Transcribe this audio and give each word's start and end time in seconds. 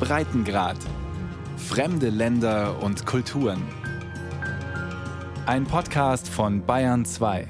Breitengrad. 0.00 0.78
Fremde 1.56 2.08
Länder 2.08 2.82
und 2.82 3.04
Kulturen. 3.04 3.62
Ein 5.46 5.64
Podcast 5.64 6.28
von 6.28 6.64
Bayern 6.64 7.04
2. 7.04 7.48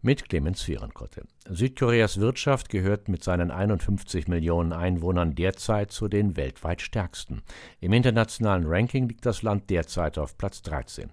Mit 0.00 0.28
Clemens 0.28 0.62
Vierenkotte. 0.62 1.22
Südkoreas 1.48 2.18
Wirtschaft 2.18 2.68
gehört 2.68 3.08
mit 3.08 3.22
seinen 3.22 3.50
51 3.50 4.26
Millionen 4.26 4.72
Einwohnern 4.72 5.34
derzeit 5.36 5.92
zu 5.92 6.08
den 6.08 6.36
weltweit 6.36 6.82
stärksten. 6.82 7.42
Im 7.80 7.92
internationalen 7.92 8.64
Ranking 8.66 9.08
liegt 9.08 9.26
das 9.26 9.42
Land 9.42 9.70
derzeit 9.70 10.18
auf 10.18 10.36
Platz 10.36 10.62
13. 10.62 11.10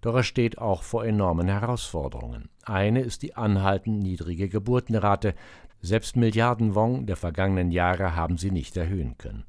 Doch 0.00 0.14
es 0.14 0.26
steht 0.26 0.58
auch 0.58 0.82
vor 0.82 1.04
enormen 1.04 1.48
Herausforderungen. 1.48 2.48
Eine 2.64 3.02
ist 3.02 3.22
die 3.22 3.36
anhaltend 3.36 4.02
niedrige 4.02 4.48
Geburtenrate. 4.48 5.34
Selbst 5.82 6.16
Milliarden 6.16 6.74
Won 6.74 7.06
der 7.06 7.16
vergangenen 7.16 7.70
Jahre 7.70 8.14
haben 8.14 8.36
sie 8.36 8.50
nicht 8.50 8.76
erhöhen 8.76 9.16
können. 9.16 9.44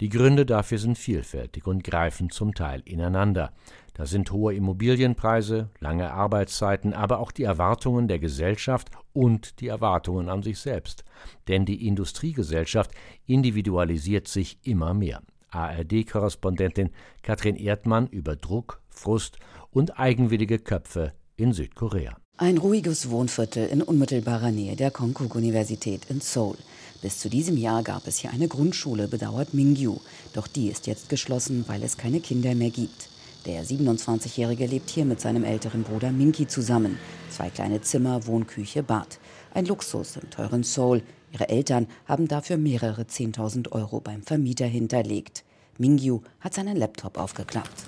Die 0.00 0.08
Gründe 0.08 0.46
dafür 0.46 0.78
sind 0.78 0.96
vielfältig 0.96 1.66
und 1.66 1.84
greifen 1.84 2.30
zum 2.30 2.54
Teil 2.54 2.82
ineinander. 2.86 3.52
Da 3.92 4.06
sind 4.06 4.32
hohe 4.32 4.54
Immobilienpreise, 4.54 5.68
lange 5.78 6.10
Arbeitszeiten, 6.10 6.94
aber 6.94 7.18
auch 7.18 7.32
die 7.32 7.44
Erwartungen 7.44 8.08
der 8.08 8.18
Gesellschaft 8.18 8.88
und 9.12 9.60
die 9.60 9.68
Erwartungen 9.68 10.30
an 10.30 10.42
sich 10.42 10.58
selbst. 10.58 11.04
Denn 11.48 11.66
die 11.66 11.86
Industriegesellschaft 11.86 12.92
individualisiert 13.26 14.26
sich 14.26 14.58
immer 14.62 14.94
mehr. 14.94 15.22
ARD-Korrespondentin 15.50 16.90
Katrin 17.22 17.56
Erdmann 17.56 18.06
über 18.06 18.36
Druck, 18.36 18.80
Frust 18.88 19.38
und 19.70 19.98
eigenwillige 19.98 20.58
Köpfe 20.58 21.12
in 21.36 21.52
Südkorea. 21.52 22.19
Ein 22.42 22.56
ruhiges 22.56 23.10
Wohnviertel 23.10 23.66
in 23.66 23.82
unmittelbarer 23.82 24.50
Nähe 24.50 24.74
der 24.74 24.90
Konkuk-Universität 24.90 26.06
in 26.08 26.22
Seoul. 26.22 26.56
Bis 27.02 27.18
zu 27.18 27.28
diesem 27.28 27.58
Jahr 27.58 27.82
gab 27.82 28.06
es 28.06 28.16
hier 28.16 28.30
eine 28.30 28.48
Grundschule, 28.48 29.08
bedauert 29.08 29.52
Mingyu. 29.52 29.98
Doch 30.32 30.46
die 30.46 30.68
ist 30.68 30.86
jetzt 30.86 31.10
geschlossen, 31.10 31.66
weil 31.66 31.82
es 31.82 31.98
keine 31.98 32.18
Kinder 32.20 32.54
mehr 32.54 32.70
gibt. 32.70 33.10
Der 33.44 33.62
27-Jährige 33.62 34.64
lebt 34.64 34.88
hier 34.88 35.04
mit 35.04 35.20
seinem 35.20 35.44
älteren 35.44 35.82
Bruder 35.82 36.12
Minki 36.12 36.46
zusammen. 36.46 36.98
Zwei 37.28 37.50
kleine 37.50 37.82
Zimmer, 37.82 38.26
Wohnküche, 38.26 38.82
Bad. 38.82 39.18
Ein 39.52 39.66
Luxus 39.66 40.16
im 40.16 40.30
teuren 40.30 40.62
Seoul. 40.62 41.02
Ihre 41.34 41.50
Eltern 41.50 41.88
haben 42.06 42.26
dafür 42.26 42.56
mehrere 42.56 43.02
10.000 43.02 43.70
Euro 43.72 44.00
beim 44.00 44.22
Vermieter 44.22 44.64
hinterlegt. 44.64 45.44
Mingyu 45.76 46.22
hat 46.40 46.54
seinen 46.54 46.78
Laptop 46.78 47.18
aufgeklappt. 47.18 47.84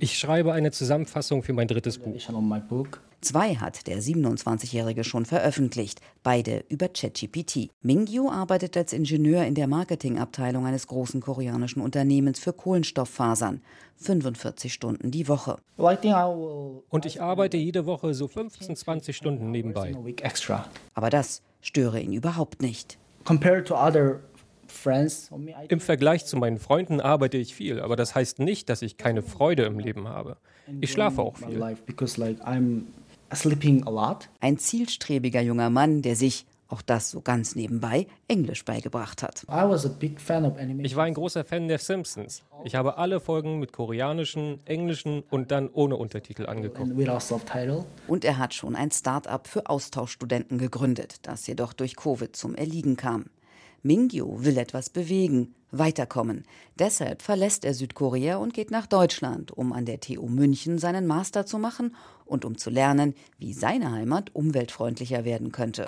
Ich 0.00 0.18
schreibe 0.18 0.52
eine 0.52 0.70
Zusammenfassung 0.70 1.42
für 1.42 1.52
mein 1.52 1.68
drittes 1.68 1.98
Buch. 1.98 2.16
Zwei 3.22 3.56
hat 3.56 3.86
der 3.86 4.00
27-Jährige 4.00 5.02
schon 5.02 5.24
veröffentlicht, 5.24 6.00
beide 6.22 6.64
über 6.68 6.88
ChatGPT. 6.88 7.70
Mingyu 7.82 8.28
arbeitet 8.30 8.76
als 8.76 8.92
Ingenieur 8.92 9.44
in 9.44 9.54
der 9.54 9.66
Marketingabteilung 9.66 10.66
eines 10.66 10.86
großen 10.86 11.20
koreanischen 11.20 11.82
Unternehmens 11.82 12.38
für 12.38 12.52
Kohlenstofffasern. 12.52 13.62
45 13.96 14.72
Stunden 14.72 15.10
die 15.10 15.26
Woche. 15.26 15.56
Und 15.76 17.06
ich 17.06 17.20
arbeite 17.20 17.56
jede 17.56 17.86
Woche 17.86 18.14
so 18.14 18.28
15, 18.28 18.76
20 18.76 19.16
Stunden 19.16 19.50
nebenbei. 19.50 19.96
Aber 20.94 21.10
das 21.10 21.42
störe 21.60 22.00
ihn 22.00 22.12
überhaupt 22.12 22.62
nicht. 22.62 22.98
Compared 23.24 23.66
to 23.66 23.74
other 23.74 24.20
im 25.68 25.80
Vergleich 25.80 26.26
zu 26.26 26.36
meinen 26.36 26.58
Freunden 26.58 27.00
arbeite 27.00 27.36
ich 27.36 27.54
viel, 27.54 27.80
aber 27.80 27.96
das 27.96 28.14
heißt 28.14 28.38
nicht, 28.38 28.68
dass 28.68 28.82
ich 28.82 28.96
keine 28.96 29.22
Freude 29.22 29.64
im 29.64 29.78
Leben 29.78 30.08
habe. 30.08 30.36
Ich 30.80 30.92
schlafe 30.92 31.22
auch 31.22 31.36
viel. 31.36 31.62
Ein 34.40 34.58
zielstrebiger 34.58 35.40
junger 35.40 35.70
Mann, 35.70 36.02
der 36.02 36.16
sich, 36.16 36.46
auch 36.68 36.82
das 36.82 37.10
so 37.10 37.20
ganz 37.20 37.54
nebenbei, 37.54 38.06
Englisch 38.26 38.64
beigebracht 38.64 39.22
hat. 39.22 39.44
Ich 40.82 40.96
war 40.96 41.04
ein 41.04 41.14
großer 41.14 41.44
Fan 41.44 41.68
der 41.68 41.78
Simpsons. 41.78 42.42
Ich 42.64 42.74
habe 42.74 42.98
alle 42.98 43.20
Folgen 43.20 43.60
mit 43.60 43.72
koreanischen, 43.72 44.58
englischen 44.64 45.22
und 45.30 45.52
dann 45.52 45.68
ohne 45.72 45.96
Untertitel 45.96 46.46
angeguckt. 46.46 46.90
Und 48.08 48.24
er 48.24 48.38
hat 48.38 48.54
schon 48.54 48.74
ein 48.74 48.90
Start-up 48.90 49.46
für 49.46 49.68
Austauschstudenten 49.68 50.58
gegründet, 50.58 51.18
das 51.22 51.46
jedoch 51.46 51.72
durch 51.72 51.94
Covid 51.94 52.34
zum 52.34 52.56
Erliegen 52.56 52.96
kam. 52.96 53.26
Mingyu 53.82 54.44
will 54.44 54.58
etwas 54.58 54.90
bewegen, 54.90 55.54
weiterkommen. 55.70 56.44
Deshalb 56.78 57.22
verlässt 57.22 57.64
er 57.64 57.74
Südkorea 57.74 58.36
und 58.36 58.54
geht 58.54 58.70
nach 58.70 58.86
Deutschland, 58.86 59.50
um 59.52 59.72
an 59.72 59.84
der 59.84 60.00
TU 60.00 60.28
München 60.28 60.78
seinen 60.78 61.06
Master 61.06 61.46
zu 61.46 61.58
machen 61.58 61.94
und 62.24 62.44
um 62.44 62.58
zu 62.58 62.70
lernen, 62.70 63.14
wie 63.38 63.52
seine 63.52 63.92
Heimat 63.92 64.34
umweltfreundlicher 64.34 65.24
werden 65.24 65.52
könnte. 65.52 65.86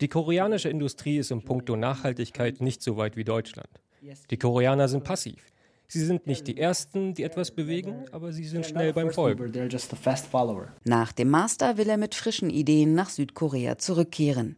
Die 0.00 0.08
koreanische 0.08 0.68
Industrie 0.68 1.18
ist 1.18 1.30
im 1.30 1.42
Puncto 1.42 1.76
Nachhaltigkeit 1.76 2.60
nicht 2.60 2.82
so 2.82 2.96
weit 2.96 3.16
wie 3.16 3.24
Deutschland. 3.24 3.68
Die 4.30 4.36
Koreaner 4.36 4.88
sind 4.88 5.04
passiv. 5.04 5.46
Sie 5.86 6.04
sind 6.04 6.26
nicht 6.26 6.46
die 6.46 6.58
Ersten, 6.58 7.14
die 7.14 7.22
etwas 7.22 7.50
bewegen, 7.50 8.04
aber 8.10 8.32
sie 8.32 8.44
sind 8.44 8.66
schnell 8.66 8.92
beim 8.92 9.10
Folgen. 9.10 9.52
Nach 10.84 11.12
dem 11.12 11.30
Master 11.30 11.76
will 11.76 11.88
er 11.88 11.96
mit 11.98 12.14
frischen 12.14 12.50
Ideen 12.50 12.94
nach 12.94 13.10
Südkorea 13.10 13.78
zurückkehren. 13.78 14.56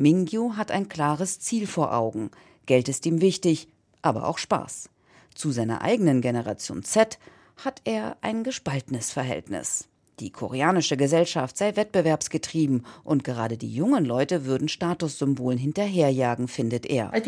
Mingyu 0.00 0.56
hat 0.56 0.70
ein 0.70 0.88
klares 0.88 1.40
Ziel 1.40 1.66
vor 1.66 1.94
Augen. 1.94 2.30
Geld 2.64 2.88
ist 2.88 3.04
ihm 3.04 3.20
wichtig, 3.20 3.68
aber 4.00 4.28
auch 4.28 4.38
Spaß. 4.38 4.88
Zu 5.34 5.50
seiner 5.50 5.82
eigenen 5.82 6.22
Generation 6.22 6.82
Z 6.82 7.18
hat 7.58 7.82
er 7.84 8.16
ein 8.22 8.42
gespaltenes 8.42 9.10
Verhältnis. 9.10 9.88
Die 10.18 10.30
koreanische 10.30 10.96
Gesellschaft 10.96 11.58
sei 11.58 11.76
wettbewerbsgetrieben 11.76 12.86
und 13.04 13.24
gerade 13.24 13.58
die 13.58 13.74
jungen 13.74 14.06
Leute 14.06 14.46
würden 14.46 14.68
Statussymbolen 14.68 15.58
hinterherjagen, 15.58 16.48
findet 16.48 16.86
er. 16.86 17.12
Und 17.12 17.26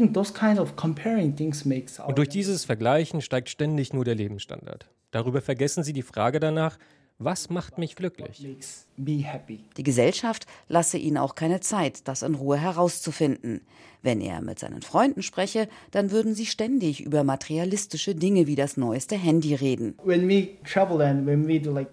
durch 2.18 2.28
dieses 2.30 2.64
Vergleichen 2.64 3.20
steigt 3.20 3.50
ständig 3.50 3.92
nur 3.92 4.06
der 4.06 4.14
Lebensstandard. 4.14 4.88
Darüber 5.10 5.42
vergessen 5.42 5.84
sie 5.84 5.92
die 5.92 6.00
Frage 6.00 6.40
danach, 6.40 6.78
was 7.24 7.50
macht 7.50 7.78
mich 7.78 7.96
glücklich? 7.96 8.46
Die 8.96 9.82
Gesellschaft 9.82 10.46
lasse 10.68 10.98
ihn 10.98 11.16
auch 11.18 11.34
keine 11.34 11.60
Zeit, 11.60 12.06
das 12.08 12.22
in 12.22 12.34
Ruhe 12.34 12.58
herauszufinden. 12.58 13.62
Wenn 14.02 14.20
er 14.20 14.40
mit 14.40 14.58
seinen 14.58 14.82
Freunden 14.82 15.22
spreche, 15.22 15.68
dann 15.92 16.10
würden 16.10 16.34
sie 16.34 16.46
ständig 16.46 17.00
über 17.00 17.22
materialistische 17.22 18.16
Dinge 18.16 18.48
wie 18.48 18.56
das 18.56 18.76
neueste 18.76 19.16
Handy 19.16 19.54
reden. 19.54 19.94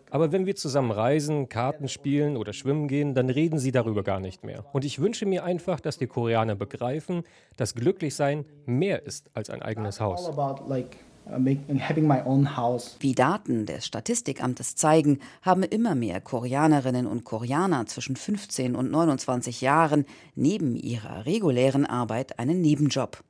Aber 0.10 0.32
wenn 0.32 0.46
wir 0.46 0.56
zusammen 0.56 0.92
reisen, 0.92 1.50
Karten 1.50 1.88
spielen 1.88 2.36
oder 2.36 2.54
schwimmen 2.54 2.88
gehen, 2.88 3.14
dann 3.14 3.30
reden 3.30 3.60
sie 3.60 3.72
darüber 3.72 4.04
gar 4.04 4.20
nicht 4.20 4.44
mehr. 4.44 4.66
Und 4.74 4.86
ich 4.86 5.00
wünsche 5.00 5.28
mir 5.28 5.44
einfach, 5.44 5.80
dass 5.80 6.00
die 6.00 6.08
Koreaner 6.08 6.56
begreifen, 6.56 7.24
dass 7.58 7.76
Glücklichsein 7.76 8.46
mehr 8.66 9.06
ist 9.06 9.30
als 9.36 9.52
ein 9.52 9.62
eigenes 9.62 10.02
Haus. 10.02 10.32
Wie 13.00 13.16
Daten 13.16 13.66
des 13.66 13.86
Statistikamtes 13.86 14.76
zeigen, 14.76 15.20
haben 15.42 15.64
immer 15.64 15.96
mehr 15.96 16.22
Koreanerinnen 16.22 17.08
und 17.08 17.24
Koreaner 17.24 17.86
zwischen 17.86 18.16
15 18.16 18.76
und 18.76 18.92
29 18.92 19.62
Jahren 19.62 20.06
neben 20.36 20.76
ihrer 20.76 21.26
regulären 21.26 21.86
Arbeit 21.86 22.40
einen 22.40 22.62
Nebenjob. 22.62 23.24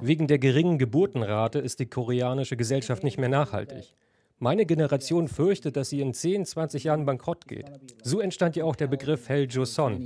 Wegen 0.00 0.26
der 0.26 0.38
geringen 0.38 0.78
Geburtenrate 0.78 1.58
ist 1.60 1.78
die 1.78 1.86
koreanische 1.86 2.56
Gesellschaft 2.56 3.04
nicht 3.04 3.18
mehr 3.18 3.28
nachhaltig. 3.28 3.94
Meine 4.40 4.66
Generation 4.66 5.26
fürchtet, 5.26 5.76
dass 5.76 5.90
sie 5.90 6.00
in 6.00 6.14
10, 6.14 6.46
20 6.46 6.84
Jahren 6.84 7.04
bankrott 7.04 7.48
geht. 7.48 7.66
So 8.04 8.20
entstand 8.20 8.54
ja 8.54 8.62
auch 8.64 8.76
der 8.76 8.86
Begriff 8.86 9.28
Hell 9.28 9.48
Joseon. 9.50 10.00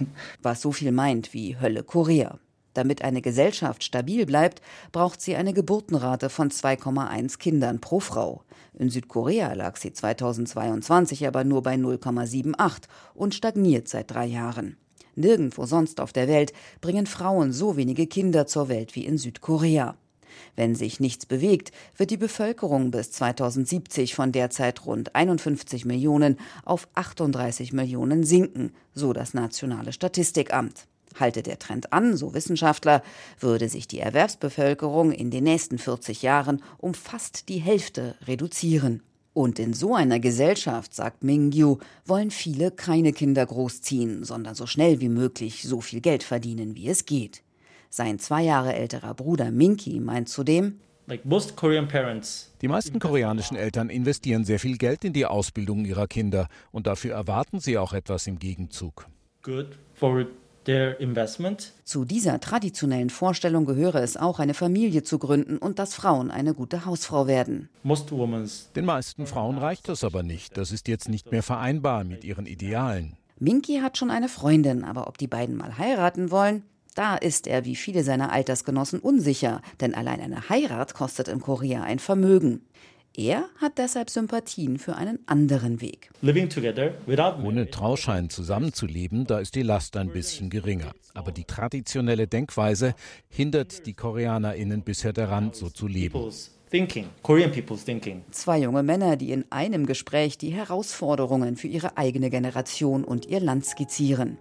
Was 0.42 0.60
so 0.60 0.72
viel 0.72 0.90
meint 0.90 1.34
wie 1.34 1.56
Hölle 1.60 1.84
Korea. 1.84 2.40
Damit 2.74 3.02
eine 3.02 3.22
Gesellschaft 3.22 3.84
stabil 3.84 4.26
bleibt, 4.26 4.60
braucht 4.90 5.20
sie 5.20 5.36
eine 5.36 5.52
Geburtenrate 5.52 6.28
von 6.28 6.50
2,1 6.50 7.38
Kindern 7.38 7.80
pro 7.80 8.00
Frau. 8.00 8.42
In 8.76 8.90
Südkorea 8.90 9.52
lag 9.52 9.76
sie 9.76 9.92
2022 9.92 11.28
aber 11.28 11.44
nur 11.44 11.62
bei 11.62 11.76
0,78 11.76 12.88
und 13.14 13.36
stagniert 13.36 13.86
seit 13.86 14.10
drei 14.10 14.26
Jahren. 14.26 14.76
Nirgendwo 15.14 15.64
sonst 15.66 16.00
auf 16.00 16.12
der 16.12 16.26
Welt 16.26 16.52
bringen 16.80 17.06
Frauen 17.06 17.52
so 17.52 17.76
wenige 17.76 18.08
Kinder 18.08 18.48
zur 18.48 18.68
Welt 18.68 18.96
wie 18.96 19.06
in 19.06 19.16
Südkorea. 19.16 19.96
Wenn 20.56 20.74
sich 20.74 21.00
nichts 21.00 21.26
bewegt, 21.26 21.72
wird 21.96 22.10
die 22.10 22.16
Bevölkerung 22.16 22.90
bis 22.90 23.12
2070 23.12 24.14
von 24.14 24.32
derzeit 24.32 24.86
rund 24.86 25.14
51 25.14 25.84
Millionen 25.84 26.38
auf 26.64 26.88
38 26.94 27.72
Millionen 27.72 28.24
sinken, 28.24 28.72
so 28.94 29.12
das 29.12 29.34
Nationale 29.34 29.92
Statistikamt. 29.92 30.86
Halte 31.18 31.42
der 31.42 31.58
Trend 31.58 31.92
an, 31.92 32.16
so 32.16 32.34
Wissenschaftler, 32.34 33.02
würde 33.40 33.68
sich 33.68 33.88
die 33.88 33.98
Erwerbsbevölkerung 33.98 35.12
in 35.12 35.30
den 35.30 35.44
nächsten 35.44 35.78
40 35.78 36.22
Jahren 36.22 36.62
um 36.78 36.94
fast 36.94 37.48
die 37.48 37.58
Hälfte 37.58 38.14
reduzieren. 38.26 39.02
Und 39.32 39.58
in 39.58 39.74
so 39.74 39.94
einer 39.94 40.18
Gesellschaft, 40.18 40.94
sagt 40.94 41.22
Ming 41.22 41.52
Yu, 41.52 41.78
wollen 42.04 42.30
viele 42.30 42.70
keine 42.70 43.12
Kinder 43.12 43.46
großziehen, 43.46 44.24
sondern 44.24 44.54
so 44.54 44.66
schnell 44.66 45.00
wie 45.00 45.08
möglich 45.08 45.62
so 45.62 45.80
viel 45.80 46.00
Geld 46.00 46.22
verdienen, 46.22 46.74
wie 46.74 46.88
es 46.88 47.06
geht. 47.06 47.42
Sein 47.92 48.20
zwei 48.20 48.42
Jahre 48.42 48.72
älterer 48.72 49.14
Bruder 49.14 49.50
Minky 49.50 49.98
meint 49.98 50.28
zudem, 50.28 50.78
Die 51.08 52.68
meisten 52.68 53.00
koreanischen 53.00 53.56
Eltern 53.56 53.90
investieren 53.90 54.44
sehr 54.44 54.60
viel 54.60 54.78
Geld 54.78 55.04
in 55.04 55.12
die 55.12 55.26
Ausbildung 55.26 55.84
ihrer 55.84 56.06
Kinder 56.06 56.46
und 56.70 56.86
dafür 56.86 57.14
erwarten 57.14 57.58
sie 57.58 57.78
auch 57.78 57.92
etwas 57.92 58.28
im 58.28 58.38
Gegenzug. 58.38 59.06
Zu 61.84 62.04
dieser 62.04 62.38
traditionellen 62.38 63.10
Vorstellung 63.10 63.64
gehöre 63.64 63.96
es 63.96 64.16
auch, 64.16 64.38
eine 64.38 64.54
Familie 64.54 65.02
zu 65.02 65.18
gründen 65.18 65.58
und 65.58 65.80
dass 65.80 65.94
Frauen 65.94 66.30
eine 66.30 66.54
gute 66.54 66.84
Hausfrau 66.84 67.26
werden. 67.26 67.70
Den 67.82 68.84
meisten 68.84 69.26
Frauen 69.26 69.58
reicht 69.58 69.88
das 69.88 70.04
aber 70.04 70.22
nicht. 70.22 70.56
Das 70.56 70.70
ist 70.70 70.86
jetzt 70.86 71.08
nicht 71.08 71.32
mehr 71.32 71.42
vereinbar 71.42 72.04
mit 72.04 72.22
ihren 72.22 72.46
Idealen. 72.46 73.16
Minky 73.40 73.80
hat 73.80 73.98
schon 73.98 74.12
eine 74.12 74.28
Freundin, 74.28 74.84
aber 74.84 75.08
ob 75.08 75.18
die 75.18 75.26
beiden 75.26 75.56
mal 75.56 75.76
heiraten 75.76 76.30
wollen, 76.30 76.62
da 76.94 77.16
ist 77.16 77.46
er 77.46 77.64
wie 77.64 77.76
viele 77.76 78.04
seiner 78.04 78.32
Altersgenossen 78.32 79.00
unsicher, 79.00 79.62
denn 79.80 79.94
allein 79.94 80.20
eine 80.20 80.48
Heirat 80.48 80.94
kostet 80.94 81.28
in 81.28 81.40
Korea 81.40 81.82
ein 81.82 81.98
Vermögen. 81.98 82.62
Er 83.16 83.46
hat 83.56 83.78
deshalb 83.78 84.08
Sympathien 84.08 84.78
für 84.78 84.94
einen 84.94 85.18
anderen 85.26 85.80
Weg. 85.80 86.10
Ohne 86.22 87.70
Trauschein 87.70 88.30
zusammenzuleben, 88.30 89.26
da 89.26 89.40
ist 89.40 89.56
die 89.56 89.62
Last 89.62 89.96
ein 89.96 90.10
bisschen 90.10 90.48
geringer. 90.48 90.92
Aber 91.12 91.32
die 91.32 91.44
traditionelle 91.44 92.28
Denkweise 92.28 92.94
hindert 93.28 93.84
die 93.86 93.94
KoreanerInnen 93.94 94.82
bisher 94.82 95.12
daran, 95.12 95.52
so 95.52 95.70
zu 95.70 95.88
leben. 95.88 96.30
Zwei 98.30 98.58
junge 98.58 98.82
Männer, 98.84 99.16
die 99.16 99.32
in 99.32 99.44
einem 99.50 99.86
Gespräch 99.86 100.38
die 100.38 100.50
Herausforderungen 100.50 101.56
für 101.56 101.66
ihre 101.66 101.96
eigene 101.96 102.30
Generation 102.30 103.02
und 103.02 103.26
ihr 103.26 103.40
Land 103.40 103.66
skizzieren. 103.66 104.38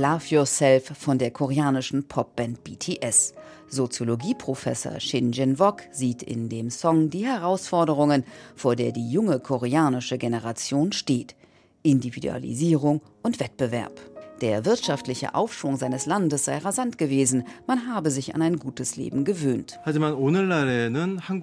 Love 0.00 0.24
Yourself 0.28 0.96
von 0.98 1.18
der 1.18 1.30
koreanischen 1.30 2.08
Popband 2.08 2.64
BTS. 2.64 3.34
Soziologieprofessor 3.68 4.98
Shin 4.98 5.30
Jin-wok 5.30 5.82
sieht 5.92 6.22
in 6.22 6.48
dem 6.48 6.70
Song 6.70 7.10
die 7.10 7.26
Herausforderungen, 7.26 8.24
vor 8.56 8.76
der 8.76 8.92
die 8.92 9.10
junge 9.10 9.40
koreanische 9.40 10.16
Generation 10.16 10.92
steht. 10.92 11.36
Individualisierung 11.82 13.02
und 13.22 13.40
Wettbewerb. 13.40 14.00
Der 14.40 14.64
wirtschaftliche 14.64 15.34
Aufschwung 15.34 15.76
seines 15.76 16.06
Landes 16.06 16.46
sei 16.46 16.58
rasant 16.58 16.96
gewesen, 16.96 17.44
man 17.66 17.86
habe 17.92 18.10
sich 18.10 18.34
an 18.34 18.40
ein 18.40 18.58
gutes 18.58 18.96
Leben 18.96 19.24
gewöhnt. 19.24 19.78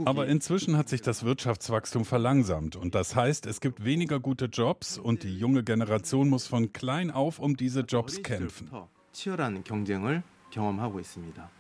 Aber 0.06 0.28
inzwischen 0.28 0.78
hat 0.78 0.90
sich 0.90 1.02
das 1.04 1.24
Wirtschaftswachstum 1.24 2.06
verlangsamt 2.06 2.76
und 2.76 2.96
das 2.96 3.16
heißt, 3.16 3.46
es 3.46 3.62
gibt 3.62 3.86
weniger 3.86 4.20
gute 4.20 4.46
Jobs 4.46 4.98
und 4.98 5.22
die 5.24 5.38
junge 5.38 5.64
Generation 5.64 6.28
muss 6.28 6.48
von 6.48 6.74
klein 6.74 7.12
auf 7.12 7.38
um 7.38 7.56
diese 7.56 7.82
Jobs 7.82 8.24
kämpfen. 8.24 8.72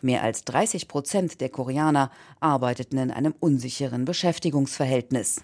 Mehr 0.02 0.24
als 0.24 0.44
30 0.44 0.88
Prozent 0.88 1.42
der 1.42 1.50
Koreaner 1.50 2.12
arbeiteten 2.40 2.98
in 2.98 3.12
einem 3.12 3.34
unsicheren 3.40 4.06
Beschäftigungsverhältnis. 4.06 5.42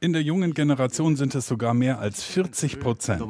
In 0.00 0.12
der 0.12 0.22
jungen 0.22 0.54
Generation 0.54 1.16
sind 1.16 1.34
es 1.34 1.46
sogar 1.46 1.74
mehr 1.74 1.98
als 1.98 2.22
40 2.22 2.80
Prozent. 2.80 3.22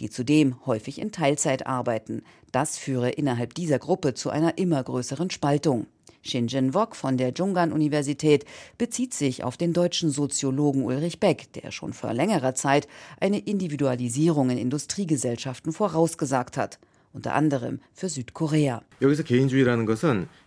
Die 0.00 0.10
zudem 0.10 0.64
häufig 0.66 1.00
in 1.00 1.12
Teilzeit 1.12 1.66
arbeiten. 1.66 2.22
Das 2.52 2.78
führe 2.78 3.10
innerhalb 3.10 3.54
dieser 3.54 3.78
Gruppe 3.78 4.14
zu 4.14 4.30
einer 4.30 4.58
immer 4.58 4.82
größeren 4.82 5.30
Spaltung. 5.30 5.86
Shinjin 6.22 6.74
Wok 6.74 6.94
von 6.96 7.16
der 7.16 7.32
Junggan-Universität 7.32 8.44
bezieht 8.76 9.14
sich 9.14 9.44
auf 9.44 9.56
den 9.56 9.72
deutschen 9.72 10.10
Soziologen 10.10 10.82
Ulrich 10.82 11.20
Beck, 11.20 11.52
der 11.54 11.70
schon 11.70 11.92
vor 11.92 12.12
längerer 12.12 12.54
Zeit 12.54 12.88
eine 13.20 13.38
Individualisierung 13.38 14.50
in 14.50 14.58
Industriegesellschaften 14.58 15.72
vorausgesagt 15.72 16.56
hat, 16.56 16.78
unter 17.12 17.34
anderem 17.34 17.80
für 17.92 18.08
Südkorea. 18.08 18.82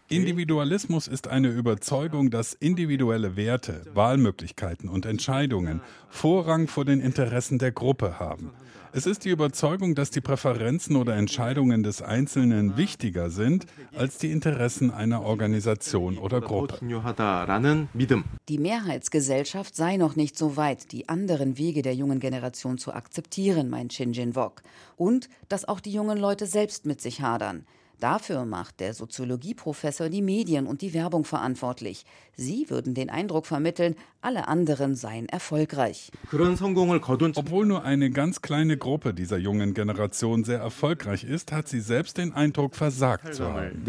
Individualismus 0.09 1.07
ist 1.07 1.27
eine 1.29 1.47
Überzeugung, 1.47 2.31
dass 2.31 2.53
individuelle 2.53 3.37
Werte, 3.37 3.85
Wahlmöglichkeiten 3.93 4.89
und 4.89 5.05
Entscheidungen 5.05 5.81
Vorrang 6.09 6.67
vor 6.67 6.83
den 6.83 6.99
Interessen 6.99 7.59
der 7.59 7.71
Gruppe 7.71 8.19
haben. 8.19 8.51
Es 8.93 9.05
ist 9.05 9.23
die 9.23 9.29
Überzeugung, 9.29 9.95
dass 9.95 10.11
die 10.11 10.19
Präferenzen 10.19 10.97
oder 10.97 11.15
Entscheidungen 11.15 11.81
des 11.81 12.01
Einzelnen 12.01 12.75
wichtiger 12.75 13.29
sind 13.29 13.65
als 13.95 14.17
die 14.17 14.31
Interessen 14.31 14.91
einer 14.91 15.21
Organisation 15.21 16.17
oder 16.17 16.41
Gruppe. 16.41 16.79
Die 18.49 18.57
Mehrheitsgesellschaft 18.57 19.75
sei 19.77 19.95
noch 19.95 20.17
nicht 20.17 20.37
so 20.37 20.57
weit, 20.57 20.91
die 20.91 21.07
anderen 21.07 21.57
Wege 21.57 21.83
der 21.83 21.95
jungen 21.95 22.19
Generation 22.19 22.77
zu 22.77 22.93
akzeptieren, 22.93 23.69
meint 23.69 23.93
Shin 23.93 24.11
Jin-wok. 24.11 24.61
Und 24.97 25.29
dass 25.47 25.65
auch 25.65 25.79
die 25.79 25.93
jungen 25.93 26.17
Leute 26.17 26.45
selbst 26.45 26.85
mit 26.85 26.99
sich 26.99 27.21
hadern. 27.21 27.65
Dafür 28.01 28.45
macht 28.45 28.79
der 28.79 28.95
Soziologieprofessor 28.95 30.09
die 30.09 30.23
Medien 30.23 30.65
und 30.65 30.81
die 30.81 30.95
Werbung 30.95 31.23
verantwortlich. 31.23 32.03
Sie 32.35 32.67
würden 32.67 32.95
den 32.95 33.11
Eindruck 33.11 33.45
vermitteln, 33.45 33.93
alle 34.21 34.47
anderen 34.47 34.95
seien 34.95 35.29
erfolgreich. 35.29 36.11
Obwohl 36.31 37.65
nur 37.67 37.83
eine 37.83 38.09
ganz 38.09 38.41
kleine 38.41 38.75
Gruppe 38.75 39.13
dieser 39.13 39.37
jungen 39.37 39.75
Generation 39.75 40.43
sehr 40.43 40.57
erfolgreich 40.57 41.23
ist, 41.23 41.51
hat 41.51 41.67
sie 41.67 41.79
selbst 41.79 42.17
den 42.17 42.33
Eindruck, 42.33 42.75
versagt 42.75 43.35
zu 43.35 43.45
haben. 43.45 43.85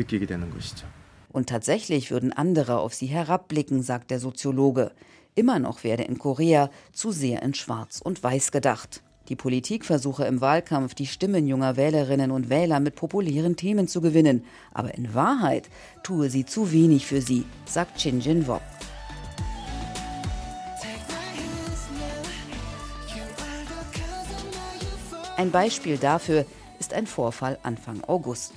Und 1.30 1.48
tatsächlich 1.48 2.10
würden 2.10 2.34
andere 2.34 2.80
auf 2.80 2.92
sie 2.92 3.06
herabblicken, 3.06 3.82
sagt 3.82 4.10
der 4.10 4.20
Soziologe. 4.20 4.92
Immer 5.34 5.58
noch 5.58 5.84
werde 5.84 6.02
in 6.02 6.18
Korea 6.18 6.68
zu 6.92 7.12
sehr 7.12 7.42
in 7.42 7.54
Schwarz 7.54 8.02
und 8.04 8.22
Weiß 8.22 8.52
gedacht. 8.52 9.02
Die 9.32 9.36
Politik 9.36 9.86
versuche 9.86 10.26
im 10.26 10.42
Wahlkampf, 10.42 10.92
die 10.92 11.06
Stimmen 11.06 11.46
junger 11.46 11.78
Wählerinnen 11.78 12.32
und 12.32 12.50
Wähler 12.50 12.80
mit 12.80 12.96
populären 12.96 13.56
Themen 13.56 13.88
zu 13.88 14.02
gewinnen. 14.02 14.44
Aber 14.74 14.92
in 14.92 15.14
Wahrheit 15.14 15.70
tue 16.02 16.28
sie 16.28 16.44
zu 16.44 16.70
wenig 16.70 17.06
für 17.06 17.22
sie, 17.22 17.46
sagt 17.64 17.96
Chin 17.96 18.20
Jin 18.20 18.46
Wok. 18.46 18.60
Ein 25.38 25.50
Beispiel 25.50 25.96
dafür 25.96 26.44
ist 26.78 26.92
ein 26.92 27.06
Vorfall 27.06 27.58
Anfang 27.62 28.04
August. 28.04 28.52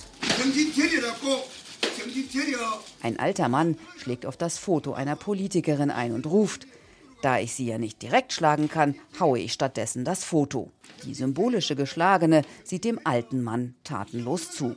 Ein 3.01 3.17
alter 3.17 3.47
Mann 3.47 3.77
schlägt 3.95 4.25
auf 4.25 4.35
das 4.35 4.57
Foto 4.57 4.91
einer 4.91 5.15
Politikerin 5.15 5.89
ein 5.89 6.11
und 6.11 6.25
ruft, 6.25 6.67
da 7.25 7.39
ich 7.39 7.55
sie 7.55 7.65
ja 7.65 7.79
nicht 7.79 8.03
direkt 8.03 8.33
schlagen 8.33 8.69
kann, 8.69 8.93
haue 9.19 9.39
ich 9.39 9.51
stattdessen 9.51 10.05
das 10.05 10.23
Foto. 10.23 10.69
Die 11.05 11.15
symbolische 11.15 11.75
Geschlagene 11.75 12.43
sieht 12.63 12.83
dem 12.83 12.99
alten 13.03 13.41
Mann 13.41 13.73
tatenlos 13.83 14.51
zu. 14.51 14.75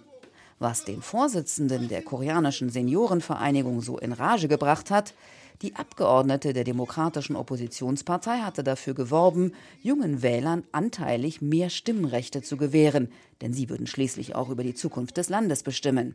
Was 0.58 0.82
den 0.84 1.02
Vorsitzenden 1.02 1.88
der 1.88 2.00
koreanischen 2.00 2.70
Seniorenvereinigung 2.70 3.82
so 3.82 3.98
in 3.98 4.14
Rage 4.14 4.48
gebracht 4.48 4.90
hat, 4.90 5.12
die 5.60 5.76
Abgeordnete 5.76 6.54
der 6.54 6.64
demokratischen 6.64 7.36
Oppositionspartei 7.36 8.38
hatte 8.38 8.64
dafür 8.64 8.94
geworben, 8.94 9.52
jungen 9.82 10.22
Wählern 10.22 10.64
anteilig 10.72 11.42
mehr 11.42 11.68
Stimmrechte 11.68 12.40
zu 12.40 12.56
gewähren, 12.56 13.12
denn 13.42 13.52
sie 13.52 13.68
würden 13.68 13.86
schließlich 13.86 14.34
auch 14.34 14.48
über 14.48 14.62
die 14.62 14.74
Zukunft 14.74 15.18
des 15.18 15.28
Landes 15.28 15.62
bestimmen. 15.62 16.14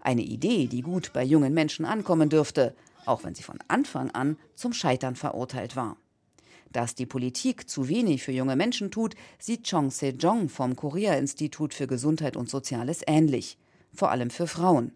Eine 0.00 0.22
Idee, 0.22 0.68
die 0.68 0.82
gut 0.82 1.12
bei 1.12 1.24
jungen 1.24 1.54
Menschen 1.54 1.84
ankommen 1.84 2.28
dürfte, 2.28 2.72
auch 3.06 3.24
wenn 3.24 3.34
sie 3.34 3.42
von 3.42 3.58
Anfang 3.68 4.10
an 4.10 4.36
zum 4.54 4.72
Scheitern 4.72 5.16
verurteilt 5.16 5.76
war. 5.76 5.96
Dass 6.72 6.94
die 6.94 7.06
Politik 7.06 7.70
zu 7.70 7.88
wenig 7.88 8.22
für 8.22 8.32
junge 8.32 8.56
Menschen 8.56 8.90
tut, 8.90 9.14
sieht 9.38 9.68
Chong 9.70 9.90
Se-jong 9.90 10.48
vom 10.48 10.76
Korea-Institut 10.76 11.72
für 11.72 11.86
Gesundheit 11.86 12.36
und 12.36 12.50
Soziales 12.50 13.02
ähnlich. 13.06 13.56
Vor 13.94 14.10
allem 14.10 14.30
für 14.30 14.46
Frauen. 14.46 14.92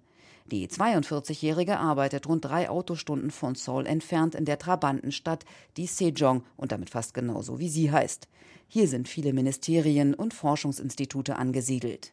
Die 0.50 0.66
42-Jährige 0.66 1.78
arbeitet 1.78 2.26
rund 2.26 2.44
drei 2.44 2.68
Autostunden 2.68 3.30
von 3.30 3.54
Seoul 3.54 3.86
entfernt 3.86 4.34
in 4.34 4.44
der 4.44 4.58
Trabantenstadt, 4.58 5.44
die 5.76 5.86
Sejong 5.86 6.42
und 6.56 6.72
damit 6.72 6.90
fast 6.90 7.14
genauso 7.14 7.60
wie 7.60 7.68
sie 7.68 7.92
heißt. 7.92 8.26
Hier 8.66 8.88
sind 8.88 9.08
viele 9.08 9.32
Ministerien 9.32 10.12
und 10.12 10.34
Forschungsinstitute 10.34 11.36
angesiedelt. 11.36 12.12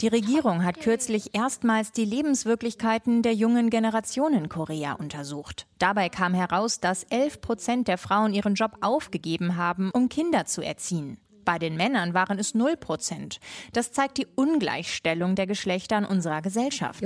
Die 0.00 0.08
Regierung 0.08 0.64
hat 0.64 0.80
kürzlich 0.80 1.34
erstmals 1.34 1.92
die 1.92 2.04
Lebenswirklichkeiten 2.06 3.22
der 3.22 3.34
jungen 3.34 3.68
Generation 3.68 4.32
in 4.32 4.48
Korea 4.48 4.94
untersucht. 4.94 5.66
Dabei 5.78 6.08
kam 6.08 6.32
heraus, 6.32 6.80
dass 6.80 7.04
11 7.04 7.42
Prozent 7.42 7.88
der 7.88 7.98
Frauen 7.98 8.32
ihren 8.32 8.54
Job 8.54 8.72
aufgegeben 8.80 9.56
haben, 9.56 9.90
um 9.92 10.08
Kinder 10.08 10.46
zu 10.46 10.62
erziehen. 10.62 11.18
Bei 11.44 11.58
den 11.58 11.76
Männern 11.76 12.14
waren 12.14 12.38
es 12.38 12.54
0 12.54 12.76
Prozent. 12.76 13.40
Das 13.72 13.92
zeigt 13.92 14.18
die 14.18 14.26
Ungleichstellung 14.34 15.34
der 15.34 15.46
Geschlechter 15.46 15.98
in 15.98 16.04
unserer 16.04 16.42
Gesellschaft. 16.42 17.02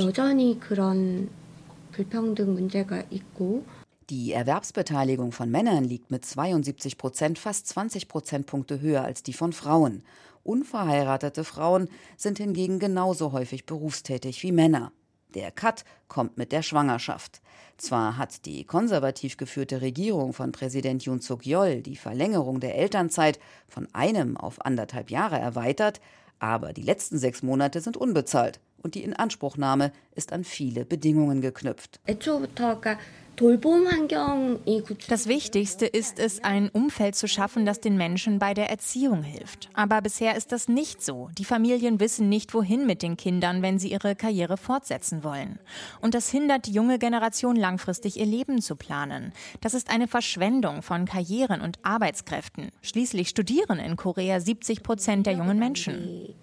Die 4.11 4.33
Erwerbsbeteiligung 4.33 5.33
von 5.33 5.51
Männern 5.51 5.85
liegt 5.85 6.11
mit 6.11 6.25
72 6.25 6.99
Prozent 6.99 7.39
fast 7.39 7.69
20 7.69 8.09
Prozentpunkte 8.09 8.81
höher 8.81 9.03
als 9.03 9.23
die 9.23 9.33
von 9.33 9.53
Frauen. 9.53 10.03
Unverheiratete 10.43 11.43
Frauen 11.43 11.89
sind 12.17 12.37
hingegen 12.37 12.79
genauso 12.79 13.33
häufig 13.33 13.65
berufstätig 13.65 14.43
wie 14.43 14.53
Männer. 14.53 14.93
Der 15.35 15.51
Cut 15.51 15.85
kommt 16.09 16.39
mit 16.39 16.53
der 16.53 16.63
Schwangerschaft. 16.63 17.41
Zwar 17.77 18.17
hat 18.17 18.47
die 18.47 18.65
konservativ 18.65 19.37
geführte 19.37 19.81
Regierung 19.81 20.33
von 20.33 20.53
Präsident 20.53 21.05
Yoon 21.05 21.21
Suk-yeol 21.21 21.83
die 21.83 21.97
Verlängerung 21.97 22.61
der 22.61 22.77
Elternzeit 22.77 23.41
von 23.69 23.89
einem 23.93 24.37
auf 24.37 24.65
anderthalb 24.65 25.11
Jahre 25.11 25.39
erweitert, 25.39 26.01
aber 26.39 26.73
die 26.73 26.83
letzten 26.83 27.19
sechs 27.19 27.43
Monate 27.43 27.81
sind 27.81 27.97
unbezahlt 27.97 28.61
und 28.83 28.95
die 28.95 29.03
Inanspruchnahme 29.03 29.93
ist 30.15 30.33
an 30.33 30.45
viele 30.45 30.85
Bedingungen 30.85 31.41
geknüpft. 31.41 31.99
Das 35.09 35.27
Wichtigste 35.27 35.87
ist 35.87 36.19
es, 36.19 36.45
ein 36.45 36.69
Umfeld 36.71 37.17
zu 37.17 37.27
schaffen, 37.27 37.67
das 37.67 37.81
den 37.81 37.97
Menschen 37.97 38.39
bei 38.39 38.55
der 38.55 38.71
Erziehung 38.71 39.23
hilft. 39.23 39.69
Aber 39.75 40.01
bisher 40.03 40.37
ist 40.37 40.53
das 40.53 40.69
nicht 40.69 41.03
so. 41.03 41.31
Die 41.37 41.45
Familien 41.45 41.99
wissen 42.01 42.29
nicht, 42.29 42.55
wohin 42.55 42.87
mit 42.87 43.03
den 43.03 43.17
Kindern, 43.17 43.63
wenn 43.63 43.79
sie 43.79 43.91
ihre 43.91 44.15
Karriere 44.15 44.57
fortsetzen 44.57 45.25
wollen. 45.25 45.59
Und 46.01 46.15
das 46.15 46.31
hindert 46.31 46.67
die 46.67 46.73
junge 46.73 46.99
Generation 46.99 47.57
langfristig 47.57 48.19
ihr 48.19 48.27
Leben 48.27 48.61
zu 48.61 48.77
planen. 48.77 49.33
Das 49.61 49.75
ist 49.75 49.91
eine 49.91 50.07
Verschwendung 50.07 50.83
von 50.83 51.05
Karrieren 51.05 51.61
und 51.61 51.79
Arbeitskräften. 51.83 52.71
Schließlich 52.83 53.29
studieren 53.29 53.79
in 53.79 53.97
Korea 53.97 54.41
70 54.41 54.83
Prozent 54.83 55.27
der 55.27 55.35
jungen 55.35 55.59
Menschen. 55.59 56.35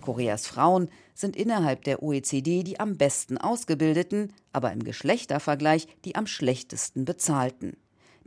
Koreas 0.00 0.46
Frauen 0.46 0.88
sind 1.14 1.36
innerhalb 1.36 1.84
der 1.84 2.02
OECD 2.02 2.62
die 2.62 2.80
am 2.80 2.96
besten 2.96 3.38
ausgebildeten, 3.38 4.32
aber 4.52 4.72
im 4.72 4.82
Geschlechtervergleich 4.84 5.86
die 6.04 6.16
am 6.16 6.26
schlechtesten 6.26 7.04
bezahlten. 7.04 7.76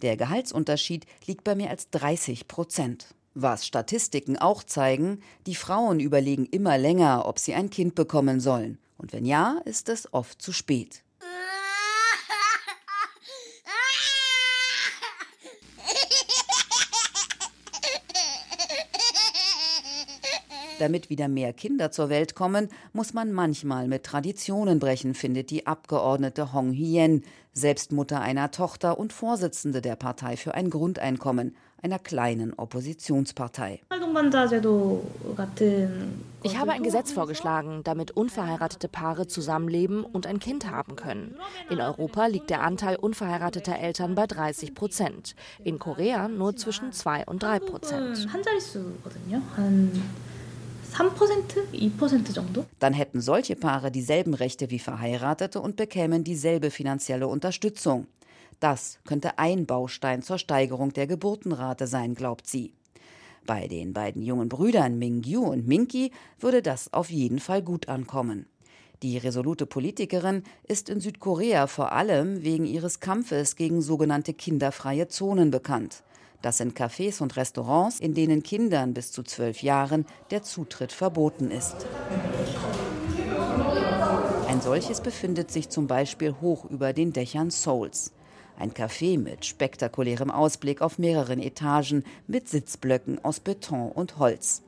Der 0.02 0.16
Gehaltsunterschied 0.16 1.06
liegt 1.26 1.44
bei 1.44 1.56
mehr 1.56 1.70
als 1.70 1.90
30 1.90 2.48
Prozent. 2.48 3.08
Was 3.34 3.68
Statistiken 3.68 4.38
auch 4.38 4.64
zeigen, 4.64 5.22
die 5.46 5.56
Frauen 5.56 6.00
überlegen 6.00 6.46
immer 6.46 6.78
länger, 6.78 7.28
ob 7.28 7.38
sie 7.40 7.54
ein 7.54 7.70
Kind 7.70 7.94
bekommen 7.94 8.40
sollen. 8.40 8.80
Und 8.98 9.14
wenn 9.14 9.26
ja, 9.26 9.62
ist 9.66 9.90
es 9.90 10.12
oft 10.14 10.42
zu 10.42 10.52
spät. 10.52 11.04
Damit 20.80 21.10
wieder 21.10 21.28
mehr 21.28 21.54
Kinder 21.54 21.92
zur 21.92 22.10
Welt 22.10 22.36
kommen, 22.36 22.70
muss 22.94 23.14
man 23.14 23.32
manchmal 23.32 23.88
mit 23.88 24.04
Traditionen 24.04 24.80
brechen, 24.80 25.16
findet 25.16 25.50
die 25.50 25.66
Abgeordnete 25.66 26.54
Hong 26.54 26.72
Hien, 26.72 27.24
selbst 27.52 27.92
Mutter 27.92 28.22
einer 28.22 28.52
Tochter 28.52 29.00
und 29.00 29.12
Vorsitzende 29.12 29.82
der 29.82 29.96
Partei 29.96 30.38
für 30.38 30.54
ein 30.54 30.70
Grundeinkommen, 30.70 31.56
einer 31.82 32.00
kleinen 32.00 32.54
Oppositionspartei. 32.54 33.82
Ich 36.44 36.58
habe 36.58 36.72
ein 36.72 36.84
Gesetz 36.84 37.12
vorgeschlagen, 37.12 37.82
damit 37.84 38.12
unverheiratete 38.12 38.88
Paare 38.88 39.28
zusammenleben 39.28 40.04
und 40.04 40.28
ein 40.28 40.40
Kind 40.40 40.70
haben 40.70 40.96
können. 40.96 41.36
In 41.70 41.82
Europa 41.82 42.28
liegt 42.28 42.50
der 42.50 42.62
Anteil 42.62 42.96
unverheirateter 42.96 43.78
Eltern 43.78 44.16
bei 44.16 44.28
30 44.28 44.76
Prozent, 44.76 45.36
in 45.64 45.80
Korea 45.80 46.28
nur 46.28 46.56
zwischen 46.56 46.94
2 46.94 47.26
und 47.26 47.42
3 47.42 47.60
Prozent. 47.60 48.28
3%, 50.94 51.12
2% 51.74 52.34
정도? 52.34 52.66
Dann 52.80 52.94
hätten 52.94 53.22
solche 53.22 53.56
Paare 53.56 53.92
dieselben 53.92 54.34
Rechte 54.34 54.70
wie 54.70 54.80
Verheiratete 54.80 55.60
und 55.60 55.76
bekämen 55.76 56.24
dieselbe 56.24 56.72
finanzielle 56.72 57.28
Unterstützung. 57.28 58.08
Das 58.60 59.00
könnte 59.06 59.38
ein 59.38 59.66
Baustein 59.66 60.24
zur 60.24 60.38
Steigerung 60.38 60.92
der 60.94 61.08
Geburtenrate 61.08 61.88
sein, 61.88 62.16
glaubt 62.16 62.48
sie. 62.48 62.74
Bei 63.46 63.68
den 63.68 63.94
beiden 63.94 64.22
jungen 64.22 64.50
Brüdern 64.50 64.98
Mingyu 64.98 65.44
und 65.44 65.68
Minki 65.68 66.12
würde 66.40 66.62
das 66.62 66.92
auf 66.94 67.10
jeden 67.10 67.40
Fall 67.40 67.62
gut 67.62 67.88
ankommen. 67.88 68.48
Die 69.04 69.18
resolute 69.18 69.68
Politikerin 69.68 70.44
ist 70.68 70.90
in 70.90 71.00
Südkorea 71.00 71.68
vor 71.68 71.92
allem 71.92 72.44
wegen 72.44 72.66
ihres 72.66 73.00
Kampfes 73.00 73.56
gegen 73.56 73.82
sogenannte 73.82 74.34
kinderfreie 74.34 75.08
Zonen 75.08 75.52
bekannt. 75.52 76.04
Das 76.42 76.58
sind 76.58 76.78
Cafés 76.78 77.22
und 77.22 77.36
Restaurants, 77.36 78.00
in 78.00 78.14
denen 78.14 78.44
Kindern 78.44 78.94
bis 78.94 79.12
zu 79.12 79.24
zwölf 79.24 79.64
Jahren 79.64 80.06
der 80.30 80.44
Zutritt 80.44 80.92
verboten 80.92 81.50
ist. 81.50 81.88
Ein 84.48 84.62
solches 84.62 85.02
befindet 85.02 85.52
sich 85.52 85.70
zum 85.70 85.88
Beispiel 85.88 86.36
hoch 86.40 86.66
über 86.66 86.94
den 86.94 87.12
Dächern 87.12 87.50
Souls. 87.50 88.14
Ein 88.60 88.72
Café 88.72 89.20
mit 89.20 89.46
spektakulärem 89.46 90.32
Ausblick 90.32 90.82
auf 90.82 90.98
mehreren 91.00 91.40
Etagen 91.40 92.04
mit 92.28 92.48
Sitzblöcken 92.48 93.24
aus 93.24 93.40
Beton 93.40 93.92
und 93.92 94.18
Holz. 94.18 94.64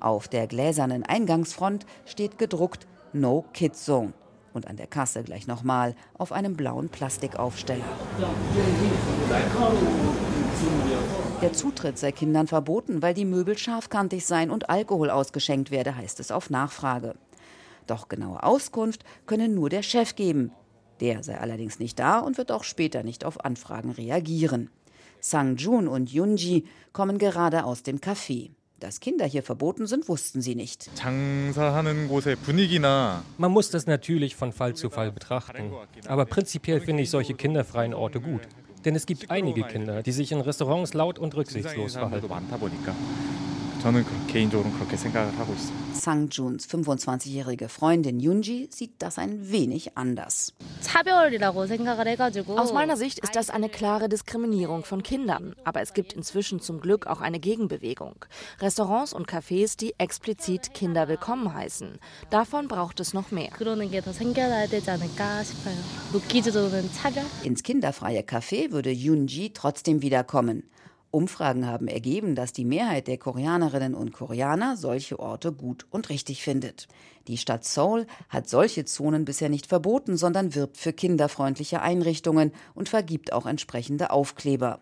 Auf 0.00 0.28
der 0.28 0.46
gläsernen 0.46 1.04
Eingangsfront 1.04 1.86
steht 2.04 2.38
gedruckt 2.38 2.86
No 3.12 3.44
Kid 3.52 3.76
Zone 3.76 4.12
und 4.54 4.66
an 4.66 4.76
der 4.76 4.86
Kasse 4.86 5.22
gleich 5.22 5.46
nochmal 5.46 5.94
auf 6.14 6.32
einem 6.32 6.56
blauen 6.56 6.88
Plastikaufsteller. 6.88 7.84
Der 11.42 11.52
Zutritt 11.52 11.98
sei 11.98 12.12
Kindern 12.12 12.46
verboten, 12.46 13.02
weil 13.02 13.12
die 13.12 13.24
Möbel 13.24 13.58
scharfkantig 13.58 14.24
seien 14.24 14.50
und 14.50 14.70
Alkohol 14.70 15.10
ausgeschenkt 15.10 15.70
werde, 15.70 15.96
heißt 15.96 16.20
es 16.20 16.30
auf 16.30 16.48
Nachfrage. 16.48 17.14
Doch 17.86 18.08
genaue 18.08 18.42
Auskunft 18.42 19.04
könne 19.26 19.48
nur 19.48 19.68
der 19.68 19.82
Chef 19.82 20.16
geben. 20.16 20.52
Der 21.00 21.22
sei 21.22 21.38
allerdings 21.38 21.78
nicht 21.78 21.98
da 21.98 22.20
und 22.20 22.38
wird 22.38 22.52
auch 22.52 22.64
später 22.64 23.02
nicht 23.02 23.24
auf 23.24 23.44
Anfragen 23.44 23.90
reagieren. 23.90 24.70
Sang 25.20 25.56
Jun 25.56 25.88
und 25.88 26.12
Yunji 26.12 26.66
kommen 26.92 27.18
gerade 27.18 27.64
aus 27.64 27.82
dem 27.82 27.98
Café. 27.98 28.50
Dass 28.84 29.00
Kinder 29.00 29.24
hier 29.24 29.42
verboten 29.42 29.86
sind, 29.86 30.10
wussten 30.10 30.42
sie 30.42 30.54
nicht. 30.54 30.90
Man 33.38 33.50
muss 33.50 33.70
das 33.70 33.86
natürlich 33.86 34.36
von 34.36 34.52
Fall 34.52 34.74
zu 34.74 34.90
Fall 34.90 35.10
betrachten. 35.10 35.72
Aber 36.06 36.26
prinzipiell 36.26 36.82
finde 36.82 37.02
ich 37.02 37.08
solche 37.08 37.32
kinderfreien 37.32 37.94
Orte 37.94 38.20
gut. 38.20 38.42
Denn 38.84 38.94
es 38.94 39.06
gibt 39.06 39.30
einige 39.30 39.62
Kinder, 39.62 40.02
die 40.02 40.12
sich 40.12 40.32
in 40.32 40.42
Restaurants 40.42 40.92
laut 40.92 41.18
und 41.18 41.34
rücksichtslos 41.34 41.94
verhalten. 41.94 42.28
저는 43.83 44.03
개인적으로 44.27 44.69
그렇게 44.71 44.97
생각을 44.97 45.37
하고 45.39 45.53
있습니다. 45.53 45.89
Sang 45.99 46.29
Juns 46.31 46.65
25-jährige 46.67 47.67
Freundin 47.67 48.19
Yunji 48.19 48.69
sieht 48.71 48.99
das 48.99 49.17
ein 49.19 49.51
wenig 49.51 49.97
anders. 49.97 50.53
Aus 52.55 52.73
meiner 52.73 52.97
Sicht 52.97 53.19
ist 53.19 53.35
das 53.35 53.49
eine 53.49 53.69
klare 53.69 54.07
Diskriminierung 54.07 54.83
von 54.83 55.03
Kindern, 55.03 55.55
aber 55.65 55.81
es 55.81 55.93
gibt 55.93 56.13
inzwischen 56.13 56.61
zum 56.61 56.79
Glück 56.79 57.07
auch 57.07 57.19
eine 57.21 57.39
Gegenbewegung. 57.39 58.25
Restaurants 58.61 59.13
und 59.13 59.27
Cafés, 59.27 59.77
die 59.77 59.93
explizit 59.97 60.73
Kinder 60.73 61.07
willkommen 61.07 61.53
heißen. 61.53 61.99
Davon 62.29 62.67
braucht 62.67 62.99
es 62.99 63.13
noch 63.13 63.31
mehr. 63.31 63.49
Ins 67.43 67.63
kinderfreie 67.63 68.21
Café 68.21 68.71
würde 68.71 68.91
Yunji 68.91 69.51
trotzdem 69.53 70.01
wiederkommen. 70.01 70.63
Umfragen 71.14 71.66
haben 71.66 71.88
ergeben, 71.88 72.34
dass 72.34 72.52
die 72.52 72.64
Mehrheit 72.64 73.06
der 73.06 73.18
Koreanerinnen 73.18 73.94
und 73.94 74.12
Koreaner 74.12 74.76
solche 74.76 75.18
Orte 75.18 75.52
gut 75.52 75.86
und 75.90 76.10
richtig 76.10 76.42
findet. 76.42 76.88
Die 77.28 77.38
Stadt 77.38 77.64
Seoul 77.64 78.06
hat 78.28 78.48
solche 78.48 78.84
Zonen 78.84 79.24
bisher 79.24 79.48
nicht 79.48 79.66
verboten, 79.66 80.16
sondern 80.16 80.54
wirbt 80.54 80.76
für 80.76 80.92
kinderfreundliche 80.92 81.80
Einrichtungen 81.80 82.52
und 82.74 82.88
vergibt 82.88 83.32
auch 83.32 83.46
entsprechende 83.46 84.10
Aufkleber. 84.10 84.80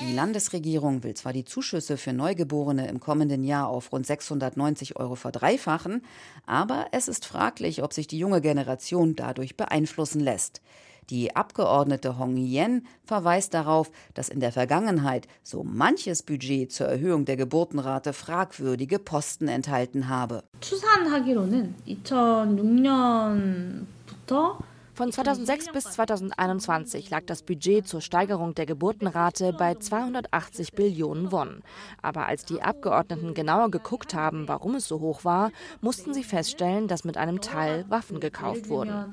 Die 0.00 0.12
Landesregierung 0.12 1.02
will 1.02 1.14
zwar 1.14 1.32
die 1.32 1.44
Zuschüsse 1.44 1.96
für 1.96 2.12
Neugeborene 2.12 2.88
im 2.88 3.00
kommenden 3.00 3.44
Jahr 3.44 3.68
auf 3.68 3.92
rund 3.92 4.06
690 4.06 4.96
Euro 4.96 5.14
verdreifachen, 5.14 6.02
aber 6.44 6.88
es 6.92 7.08
ist 7.08 7.24
fraglich, 7.24 7.82
ob 7.82 7.94
sich 7.94 8.06
die 8.06 8.18
junge 8.18 8.42
Generation 8.42 9.16
dadurch 9.16 9.56
beeinflussen 9.56 10.20
lässt. 10.20 10.60
Die 11.08 11.36
Abgeordnete 11.36 12.18
Hong 12.18 12.36
Yen 12.36 12.84
verweist 13.04 13.54
darauf, 13.54 13.92
dass 14.14 14.28
in 14.28 14.40
der 14.40 14.50
Vergangenheit 14.50 15.28
so 15.42 15.62
manches 15.62 16.24
Budget 16.24 16.72
zur 16.72 16.88
Erhöhung 16.88 17.24
der 17.24 17.36
Geburtenrate 17.36 18.12
fragwürdige 18.12 18.98
Posten 18.98 19.46
enthalten 19.46 20.08
habe. 20.08 20.42
추산하기로는 20.60 21.76
2006년부터 21.86 24.56
von 25.00 25.12
2006 25.12 25.72
bis 25.72 25.84
2021 25.84 27.10
lag 27.10 27.22
das 27.26 27.42
Budget 27.42 27.86
zur 27.86 28.00
Steigerung 28.00 28.54
der 28.54 28.64
Geburtenrate 28.64 29.52
bei 29.52 29.74
280 29.74 30.72
Billionen 30.72 31.30
Won. 31.30 31.62
Aber 32.00 32.26
als 32.26 32.46
die 32.46 32.62
Abgeordneten 32.62 33.34
genauer 33.34 33.70
geguckt 33.70 34.14
haben, 34.14 34.48
warum 34.48 34.76
es 34.76 34.88
so 34.88 35.00
hoch 35.00 35.22
war, 35.22 35.52
mussten 35.82 36.14
sie 36.14 36.24
feststellen, 36.24 36.88
dass 36.88 37.04
mit 37.04 37.18
einem 37.18 37.42
Teil 37.42 37.84
Waffen 37.90 38.20
gekauft 38.20 38.70
wurden. 38.70 39.12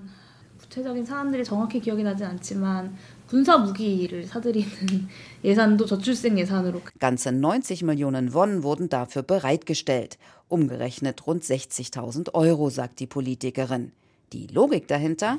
구체적인 0.63 1.05
사안들이 1.05 1.43
정확히 1.43 1.81
기억이 1.81 2.03
나진 2.03 2.25
않지만 2.27 2.95
군사 3.27 3.57
무기를 3.57 4.25
사들이는 4.25 5.09
예산도 5.43 5.85
저출생 5.85 6.39
예산으로 6.39 6.81
ganze 6.99 7.31
90 7.31 7.83
Millionen 7.83 8.33
Won 8.33 8.63
wurden 8.63 8.87
dafür 8.87 9.23
bereitgestellt, 9.23 10.17
umgerechnet 10.47 11.27
rund 11.27 11.43
60.000 11.43 12.33
Euro, 12.33 12.69
sagt 12.69 13.01
die 13.01 13.07
Politikerin. 13.07 13.91
Die 14.32 14.46
Logik 14.46 14.88
dahinter? 14.88 15.38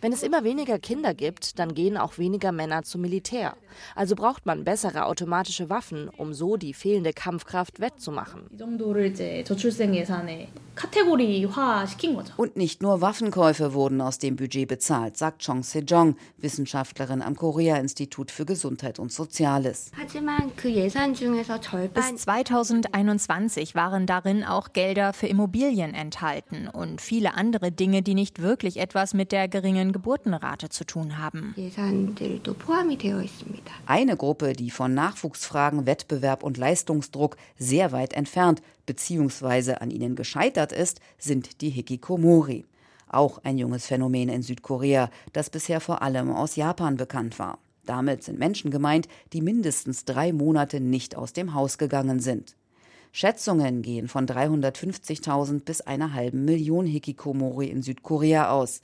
Wenn 0.00 0.12
es 0.12 0.22
immer 0.22 0.44
weniger 0.44 0.78
Kinder 0.78 1.12
gibt, 1.12 1.58
dann 1.58 1.74
gehen 1.74 1.96
auch 1.96 2.18
weniger 2.18 2.52
Männer 2.52 2.84
zum 2.84 3.00
Militär. 3.00 3.56
Also 3.96 4.14
braucht 4.14 4.46
man 4.46 4.62
bessere 4.62 5.06
automatische 5.06 5.70
Waffen, 5.70 6.08
um 6.08 6.34
so 6.34 6.56
die 6.56 6.72
fehlende 6.72 7.12
Kampfkraft 7.12 7.80
wettzumachen. 7.80 8.42
Und 12.36 12.56
nicht 12.56 12.82
nur 12.82 13.00
Waffenkäufe 13.00 13.74
wurden 13.74 14.00
aus 14.00 14.18
dem 14.18 14.36
Budget 14.36 14.68
bezahlt, 14.68 15.16
sagt 15.16 15.44
Chong 15.44 15.64
Se-jong, 15.64 16.16
Wissenschaftlerin 16.36 17.20
am 17.20 17.34
Korea-Institut 17.34 18.30
für 18.30 18.44
Gesundheit 18.44 19.00
und 19.00 19.12
Soziales. 19.12 19.90
Bis 21.94 22.16
2021 22.16 23.74
waren 23.74 24.06
darin 24.06 24.44
auch 24.44 24.72
Gelder 24.72 25.12
für 25.12 25.26
Immobilien 25.26 25.94
enthalten 25.94 26.68
und 26.68 26.87
viele 26.96 27.34
andere 27.34 27.70
Dinge, 27.70 28.02
die 28.02 28.14
nicht 28.14 28.40
wirklich 28.40 28.78
etwas 28.78 29.12
mit 29.12 29.32
der 29.32 29.48
geringen 29.48 29.92
Geburtenrate 29.92 30.68
zu 30.70 30.84
tun 30.84 31.18
haben. 31.18 31.54
Eine 33.86 34.16
Gruppe, 34.16 34.52
die 34.54 34.70
von 34.70 34.94
Nachwuchsfragen, 34.94 35.86
Wettbewerb 35.86 36.42
und 36.42 36.56
Leistungsdruck 36.56 37.36
sehr 37.58 37.92
weit 37.92 38.12
entfernt 38.14 38.62
bzw. 38.86 39.74
an 39.74 39.90
ihnen 39.90 40.16
gescheitert 40.16 40.72
ist, 40.72 41.00
sind 41.18 41.60
die 41.60 41.70
Hikikomori. 41.70 42.64
Auch 43.08 43.38
ein 43.44 43.58
junges 43.58 43.86
Phänomen 43.86 44.28
in 44.28 44.42
Südkorea, 44.42 45.10
das 45.32 45.50
bisher 45.50 45.80
vor 45.80 46.02
allem 46.02 46.30
aus 46.30 46.56
Japan 46.56 46.96
bekannt 46.96 47.38
war. 47.38 47.58
Damit 47.86 48.22
sind 48.22 48.38
Menschen 48.38 48.70
gemeint, 48.70 49.08
die 49.32 49.40
mindestens 49.40 50.04
drei 50.04 50.32
Monate 50.32 50.78
nicht 50.78 51.16
aus 51.16 51.32
dem 51.32 51.54
Haus 51.54 51.78
gegangen 51.78 52.20
sind. 52.20 52.54
Schätzungen 53.12 53.82
gehen 53.82 54.08
von 54.08 54.26
350.000 54.26 55.64
bis 55.64 55.80
einer 55.80 56.12
halben 56.12 56.44
Million 56.44 56.86
Hikikomori 56.86 57.68
in 57.68 57.82
Südkorea 57.82 58.50
aus, 58.50 58.80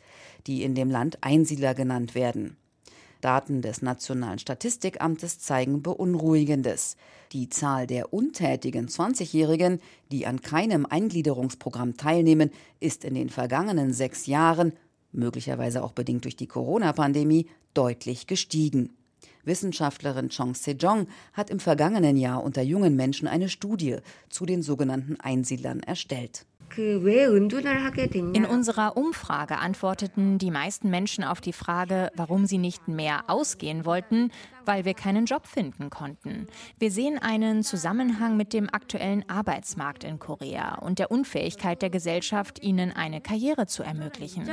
die 0.46 0.62
in 0.62 0.74
dem 0.74 0.90
Land 0.90 1.18
Einsiedler 1.22 1.74
genannt 1.74 2.14
werden. 2.14 2.56
Daten 3.20 3.62
des 3.62 3.80
Nationalen 3.80 4.38
Statistikamtes 4.38 5.38
zeigen 5.38 5.82
Beunruhigendes. 5.82 6.96
Die 7.32 7.48
Zahl 7.48 7.86
der 7.86 8.12
untätigen 8.12 8.86
20-Jährigen, 8.86 9.80
die 10.12 10.26
an 10.26 10.42
keinem 10.42 10.84
Eingliederungsprogramm 10.84 11.96
teilnehmen, 11.96 12.50
ist 12.80 13.02
in 13.02 13.14
den 13.14 13.30
vergangenen 13.30 13.94
sechs 13.94 14.26
Jahren, 14.26 14.74
möglicherweise 15.12 15.82
auch 15.82 15.92
bedingt 15.92 16.24
durch 16.24 16.36
die 16.36 16.46
Corona-Pandemie, 16.46 17.48
deutlich 17.72 18.26
gestiegen. 18.26 18.90
Wissenschaftlerin 19.44 20.28
Chong 20.28 20.54
Se-jong 20.54 21.06
hat 21.32 21.50
im 21.50 21.60
vergangenen 21.60 22.16
Jahr 22.16 22.42
unter 22.42 22.62
jungen 22.62 22.96
Menschen 22.96 23.28
eine 23.28 23.48
Studie 23.48 23.98
zu 24.28 24.46
den 24.46 24.62
sogenannten 24.62 25.18
Einsiedlern 25.20 25.80
erstellt. 25.80 26.46
In 26.76 28.44
unserer 28.44 28.96
Umfrage 28.96 29.58
antworteten 29.58 30.38
die 30.38 30.50
meisten 30.50 30.90
Menschen 30.90 31.22
auf 31.22 31.40
die 31.40 31.52
Frage, 31.52 32.10
warum 32.16 32.46
sie 32.46 32.58
nicht 32.58 32.88
mehr 32.88 33.24
ausgehen 33.28 33.84
wollten, 33.84 34.32
weil 34.64 34.84
wir 34.84 34.94
keinen 34.94 35.26
Job 35.26 35.46
finden 35.46 35.90
konnten. 35.90 36.48
Wir 36.78 36.90
sehen 36.90 37.18
einen 37.18 37.62
Zusammenhang 37.62 38.36
mit 38.36 38.52
dem 38.52 38.68
aktuellen 38.72 39.28
Arbeitsmarkt 39.28 40.02
in 40.04 40.18
Korea 40.18 40.76
und 40.76 40.98
der 40.98 41.10
Unfähigkeit 41.12 41.80
der 41.80 41.90
Gesellschaft, 41.90 42.62
ihnen 42.62 42.90
eine 42.90 43.20
Karriere 43.20 43.66
zu 43.66 43.82
ermöglichen. 43.82 44.44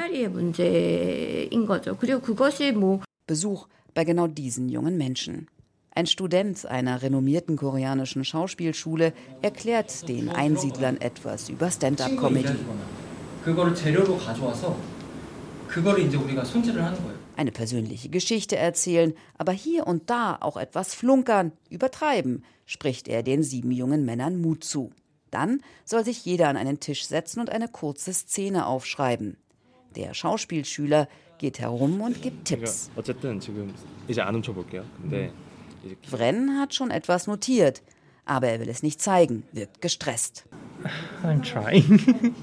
Besuch 3.28 3.68
bei 3.94 4.04
genau 4.04 4.28
diesen 4.28 4.70
jungen 4.70 4.98
Menschen. 4.98 5.48
Ein 5.94 6.08
Student 6.08 6.66
einer 6.66 7.02
renommierten 7.02 7.58
koreanischen 7.58 8.24
Schauspielschule 8.24 9.14
erklärt 9.42 10.08
den 10.08 10.30
Einsiedlern 10.30 11.00
etwas 11.02 11.50
über 11.50 11.70
Stand-up-Comedy. 11.70 12.56
Eine 17.36 17.52
persönliche 17.52 18.10
Geschichte 18.10 18.56
erzählen, 18.56 19.14
aber 19.38 19.52
hier 19.52 19.88
und 19.88 20.10
da 20.10 20.38
auch 20.40 20.58
etwas 20.58 20.94
flunkern, 20.94 21.52
übertreiben, 21.70 22.44
spricht 22.66 23.08
er 23.08 23.24
den 23.24 23.44
sieben 23.44 23.72
jungen 23.72 24.06
Männern 24.06 24.40
Mut 24.40 24.64
zu. 24.64 24.92
Dann 25.30 25.62
soll 25.86 26.06
sich 26.06 26.24
jeder 26.24 26.50
an 26.50 26.58
einen 26.58 26.80
Tisch 26.80 27.06
setzen 27.06 27.40
und 27.40 27.50
eine 27.50 27.68
kurze 27.68 28.14
Szene 28.14 28.66
aufschreiben. 28.66 29.38
Der 29.96 30.14
Schauspielschüler 30.14 31.08
geht 31.38 31.60
herum 31.60 32.02
und 32.02 32.22
gibt 32.22 32.46
Tipps. 32.46 32.90
Wren 36.10 36.60
hat 36.60 36.74
schon 36.74 36.92
etwas 36.92 37.28
notiert, 37.28 37.82
aber 38.26 38.48
er 38.48 38.60
will 38.60 38.70
es 38.70 38.84
nicht 38.84 39.02
zeigen, 39.02 39.44
wirkt 39.52 39.82
gestresst. 39.82 40.46
I'm 41.24 41.42
trying. 41.42 42.34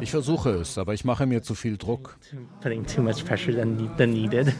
Ich 0.00 0.10
versuche 0.10 0.50
es, 0.50 0.78
aber 0.78 0.94
ich 0.94 1.04
mache 1.04 1.26
mir 1.26 1.42
zu 1.42 1.54
viel 1.54 1.76
Druck. 1.76 2.18
Putting 2.60 2.86
too 2.86 3.02
much 3.02 3.24
pressure 3.24 3.54
than, 3.54 3.90
than 3.96 4.10
needed. 4.10 4.52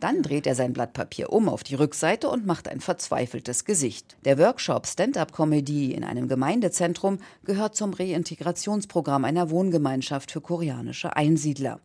Dann 0.00 0.22
dreht 0.22 0.46
er 0.46 0.54
sein 0.54 0.72
Blatt 0.72 0.92
Papier 0.92 1.32
um 1.32 1.48
auf 1.48 1.64
die 1.64 1.74
Rückseite 1.74 2.28
und 2.28 2.46
macht 2.46 2.68
ein 2.68 2.80
verzweifeltes 2.80 3.64
Gesicht. 3.64 4.16
Der 4.24 4.38
Workshop 4.38 4.86
Stand-up-Comedy 4.86 5.92
in 5.92 6.04
einem 6.04 6.28
Gemeindezentrum 6.28 7.18
gehört 7.44 7.74
zum 7.74 7.92
Reintegrationsprogramm 7.92 9.24
einer 9.24 9.50
Wohngemeinschaft 9.50 10.30
für 10.30 10.40
koreanische 10.40 11.16
Einsiedler. 11.16 11.80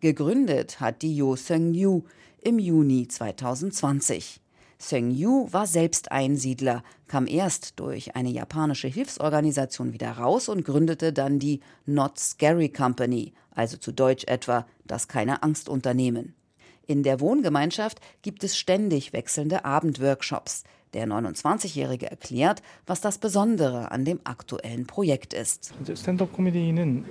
Gegründet 0.00 0.80
hat 0.80 1.02
die 1.02 1.14
Yo 1.14 1.36
Seung-yu 1.36 2.02
im 2.40 2.58
Juni 2.58 3.08
2020. 3.08 4.40
Seung-yu 4.78 5.48
war 5.52 5.66
selbst 5.66 6.12
Einsiedler, 6.12 6.84
kam 7.08 7.26
erst 7.26 7.80
durch 7.80 8.14
eine 8.14 8.30
japanische 8.30 8.88
Hilfsorganisation 8.88 9.92
wieder 9.92 10.12
raus 10.12 10.48
und 10.48 10.64
gründete 10.64 11.12
dann 11.12 11.38
die 11.38 11.60
Not 11.84 12.18
Scary 12.18 12.68
Company, 12.68 13.32
also 13.50 13.76
zu 13.76 13.92
Deutsch 13.92 14.24
etwa 14.28 14.66
das 14.86 15.08
keine 15.08 15.42
Angst 15.42 15.68
Unternehmen. 15.68 16.34
In 16.87 17.03
der 17.03 17.19
Wohngemeinschaft 17.19 17.99
gibt 18.21 18.43
es 18.43 18.57
ständig 18.57 19.13
wechselnde 19.13 19.63
Abendworkshops. 19.65 20.63
Der 20.93 21.07
29-Jährige 21.07 22.11
erklärt, 22.11 22.61
was 22.85 23.01
das 23.01 23.17
Besondere 23.17 23.91
an 23.91 24.05
dem 24.05 24.19
aktuellen 24.25 24.85
Projekt 24.85 25.33
ist. 25.33 25.73
스탠드업 25.85 26.33
코미디는 26.33 27.05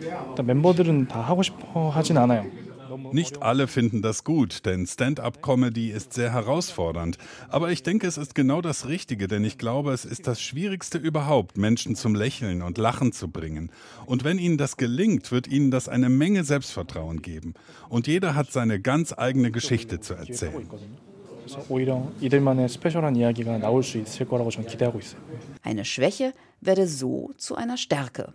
멤버들은 0.44 1.08
다 1.08 1.20
하고 1.20 1.42
싶어 1.42 1.90
하진 1.90 2.16
않아요. 2.18 2.44
nicht 3.11 3.41
alle 3.41 3.67
finden 3.67 4.01
das 4.01 4.23
gut, 4.23 4.65
denn 4.65 4.85
Stand-up-Comedy 4.85 5.89
ist 5.89 6.13
sehr 6.13 6.31
herausfordernd. 6.31 7.17
Aber 7.49 7.71
ich 7.71 7.83
denke, 7.83 8.07
es 8.07 8.17
ist 8.17 8.35
genau 8.35 8.61
das 8.61 8.87
Richtige, 8.87 9.27
denn 9.27 9.43
ich 9.43 9.57
glaube, 9.57 9.91
es 9.93 10.05
ist 10.05 10.27
das 10.27 10.41
Schwierigste 10.41 10.97
überhaupt, 10.97 11.57
Menschen 11.57 11.95
zum 11.95 12.15
Lächeln 12.15 12.61
und 12.61 12.77
Lachen 12.77 13.11
zu 13.11 13.29
bringen. 13.29 13.71
Und 14.05 14.23
wenn 14.23 14.39
ihnen 14.39 14.57
das 14.57 14.77
gelingt, 14.77 15.31
wird 15.31 15.47
ihnen 15.47 15.71
das 15.71 15.89
eine 15.89 16.09
Menge 16.09 16.43
Selbstvertrauen 16.43 17.21
geben. 17.21 17.53
Und 17.89 18.07
jeder 18.07 18.35
hat 18.35 18.51
seine 18.51 18.79
ganz 18.79 19.13
eigene 19.17 19.51
Geschichte 19.51 19.99
zu 19.99 20.13
erzählen. 20.13 20.67
Eine 25.63 25.85
Schwäche 25.85 26.33
werde 26.61 26.87
so 26.87 27.31
zu 27.37 27.55
einer 27.55 27.77
Stärke. 27.77 28.33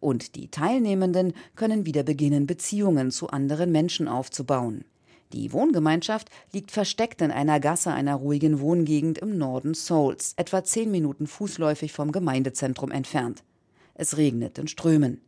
Und 0.00 0.34
die 0.34 0.48
Teilnehmenden 0.48 1.34
können 1.54 1.86
wieder 1.86 2.02
beginnen, 2.02 2.46
Beziehungen 2.46 3.10
zu 3.10 3.28
anderen 3.28 3.70
Menschen 3.70 4.08
aufzubauen. 4.08 4.84
Die 5.32 5.52
Wohngemeinschaft 5.52 6.28
liegt 6.52 6.72
versteckt 6.72 7.22
in 7.22 7.30
einer 7.30 7.60
Gasse 7.60 7.92
einer 7.92 8.16
ruhigen 8.16 8.60
Wohngegend 8.60 9.18
im 9.18 9.38
Norden 9.38 9.74
Seouls, 9.74 10.32
etwa 10.36 10.64
zehn 10.64 10.90
Minuten 10.90 11.26
fußläufig 11.26 11.92
vom 11.92 12.10
Gemeindezentrum 12.10 12.90
entfernt. 12.90 13.44
Es 13.94 14.16
regnet 14.16 14.58
in 14.58 14.66
Strömen. 14.66 15.20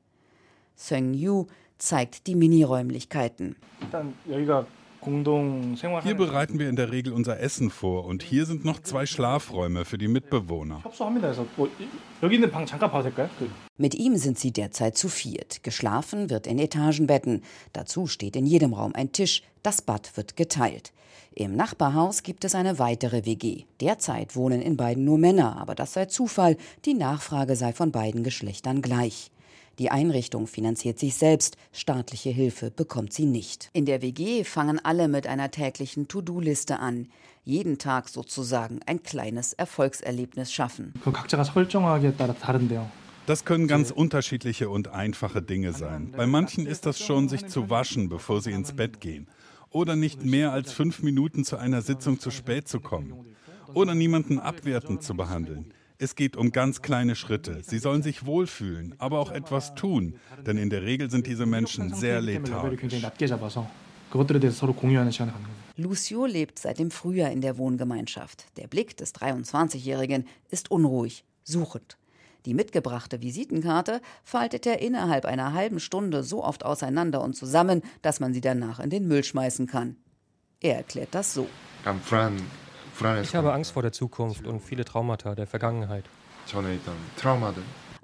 Seung-yu 0.74 1.46
zeigt 1.78 2.26
die 2.26 2.34
Miniräumlichkeiten. 2.34 3.56
Hier 5.04 6.14
bereiten 6.14 6.58
wir 6.60 6.68
in 6.68 6.76
der 6.76 6.92
Regel 6.92 7.12
unser 7.12 7.40
Essen 7.40 7.70
vor 7.70 8.04
und 8.04 8.22
hier 8.22 8.46
sind 8.46 8.64
noch 8.64 8.80
zwei 8.80 9.04
Schlafräume 9.04 9.84
für 9.84 9.98
die 9.98 10.06
Mitbewohner. 10.06 10.82
Mit 13.78 13.94
ihm 13.96 14.16
sind 14.16 14.38
sie 14.38 14.52
derzeit 14.52 14.96
zu 14.96 15.08
viert. 15.08 15.64
Geschlafen 15.64 16.30
wird 16.30 16.46
in 16.46 16.58
Etagenbetten. 16.60 17.42
Dazu 17.72 18.06
steht 18.06 18.36
in 18.36 18.46
jedem 18.46 18.74
Raum 18.74 18.94
ein 18.94 19.10
Tisch. 19.10 19.42
Das 19.64 19.82
Bad 19.82 20.16
wird 20.16 20.36
geteilt. 20.36 20.92
Im 21.34 21.56
Nachbarhaus 21.56 22.22
gibt 22.22 22.44
es 22.44 22.54
eine 22.54 22.78
weitere 22.78 23.24
WG. 23.24 23.64
Derzeit 23.80 24.36
wohnen 24.36 24.62
in 24.62 24.76
beiden 24.76 25.04
nur 25.04 25.18
Männer, 25.18 25.56
aber 25.56 25.74
das 25.74 25.94
sei 25.94 26.06
Zufall. 26.06 26.56
Die 26.84 26.94
Nachfrage 26.94 27.56
sei 27.56 27.72
von 27.72 27.90
beiden 27.90 28.22
Geschlechtern 28.22 28.82
gleich. 28.82 29.32
Die 29.82 29.90
Einrichtung 29.90 30.46
finanziert 30.46 31.00
sich 31.00 31.16
selbst, 31.16 31.56
staatliche 31.72 32.30
Hilfe 32.30 32.70
bekommt 32.70 33.12
sie 33.12 33.26
nicht. 33.26 33.68
In 33.72 33.84
der 33.84 34.00
WG 34.00 34.44
fangen 34.44 34.78
alle 34.78 35.08
mit 35.08 35.26
einer 35.26 35.50
täglichen 35.50 36.06
To-Do-Liste 36.06 36.78
an. 36.78 37.08
Jeden 37.44 37.78
Tag 37.78 38.08
sozusagen 38.08 38.78
ein 38.86 39.02
kleines 39.02 39.54
Erfolgserlebnis 39.54 40.52
schaffen. 40.52 40.94
Das 43.26 43.44
können 43.44 43.66
ganz 43.66 43.90
unterschiedliche 43.90 44.70
und 44.70 44.86
einfache 44.86 45.42
Dinge 45.42 45.72
sein. 45.72 46.14
Bei 46.16 46.28
manchen 46.28 46.64
ist 46.64 46.86
das 46.86 47.00
schon, 47.00 47.28
sich 47.28 47.48
zu 47.48 47.68
waschen, 47.68 48.08
bevor 48.08 48.40
sie 48.40 48.52
ins 48.52 48.74
Bett 48.74 49.00
gehen. 49.00 49.26
Oder 49.70 49.96
nicht 49.96 50.24
mehr 50.24 50.52
als 50.52 50.72
fünf 50.72 51.02
Minuten 51.02 51.42
zu 51.42 51.56
einer 51.56 51.82
Sitzung 51.82 52.20
zu 52.20 52.30
spät 52.30 52.68
zu 52.68 52.78
kommen. 52.78 53.34
Oder 53.74 53.96
niemanden 53.96 54.38
abwertend 54.38 55.02
zu 55.02 55.16
behandeln. 55.16 55.74
Es 56.02 56.16
geht 56.16 56.36
um 56.36 56.50
ganz 56.50 56.82
kleine 56.82 57.14
Schritte. 57.14 57.62
Sie 57.62 57.78
sollen 57.78 58.02
sich 58.02 58.26
wohlfühlen, 58.26 58.96
aber 58.98 59.20
auch 59.20 59.30
etwas 59.30 59.76
tun, 59.76 60.16
denn 60.44 60.56
in 60.56 60.68
der 60.68 60.82
Regel 60.82 61.08
sind 61.12 61.28
diese 61.28 61.46
Menschen 61.46 61.94
sehr 61.94 62.20
lethargisch. 62.20 62.92
Lucio 65.76 66.26
lebt 66.26 66.58
seit 66.58 66.80
dem 66.80 66.90
Frühjahr 66.90 67.30
in 67.30 67.40
der 67.40 67.56
Wohngemeinschaft. 67.56 68.46
Der 68.56 68.66
Blick 68.66 68.96
des 68.96 69.14
23-Jährigen 69.14 70.26
ist 70.50 70.72
unruhig, 70.72 71.24
suchend. 71.44 71.98
Die 72.46 72.54
mitgebrachte 72.54 73.22
Visitenkarte 73.22 74.00
faltet 74.24 74.66
er 74.66 74.82
innerhalb 74.82 75.24
einer 75.24 75.52
halben 75.52 75.78
Stunde 75.78 76.24
so 76.24 76.42
oft 76.42 76.64
auseinander 76.64 77.22
und 77.22 77.36
zusammen, 77.36 77.80
dass 78.02 78.18
man 78.18 78.34
sie 78.34 78.40
danach 78.40 78.80
in 78.80 78.90
den 78.90 79.06
Müll 79.06 79.22
schmeißen 79.22 79.68
kann. 79.68 79.94
Er 80.60 80.78
erklärt 80.78 81.10
das 81.12 81.32
so. 81.32 81.46
Ich 83.22 83.34
habe 83.34 83.52
Angst 83.52 83.72
vor 83.72 83.82
der 83.82 83.92
Zukunft 83.92 84.46
und 84.46 84.60
viele 84.60 84.84
Traumata 84.84 85.34
der 85.34 85.46
Vergangenheit. 85.46 86.04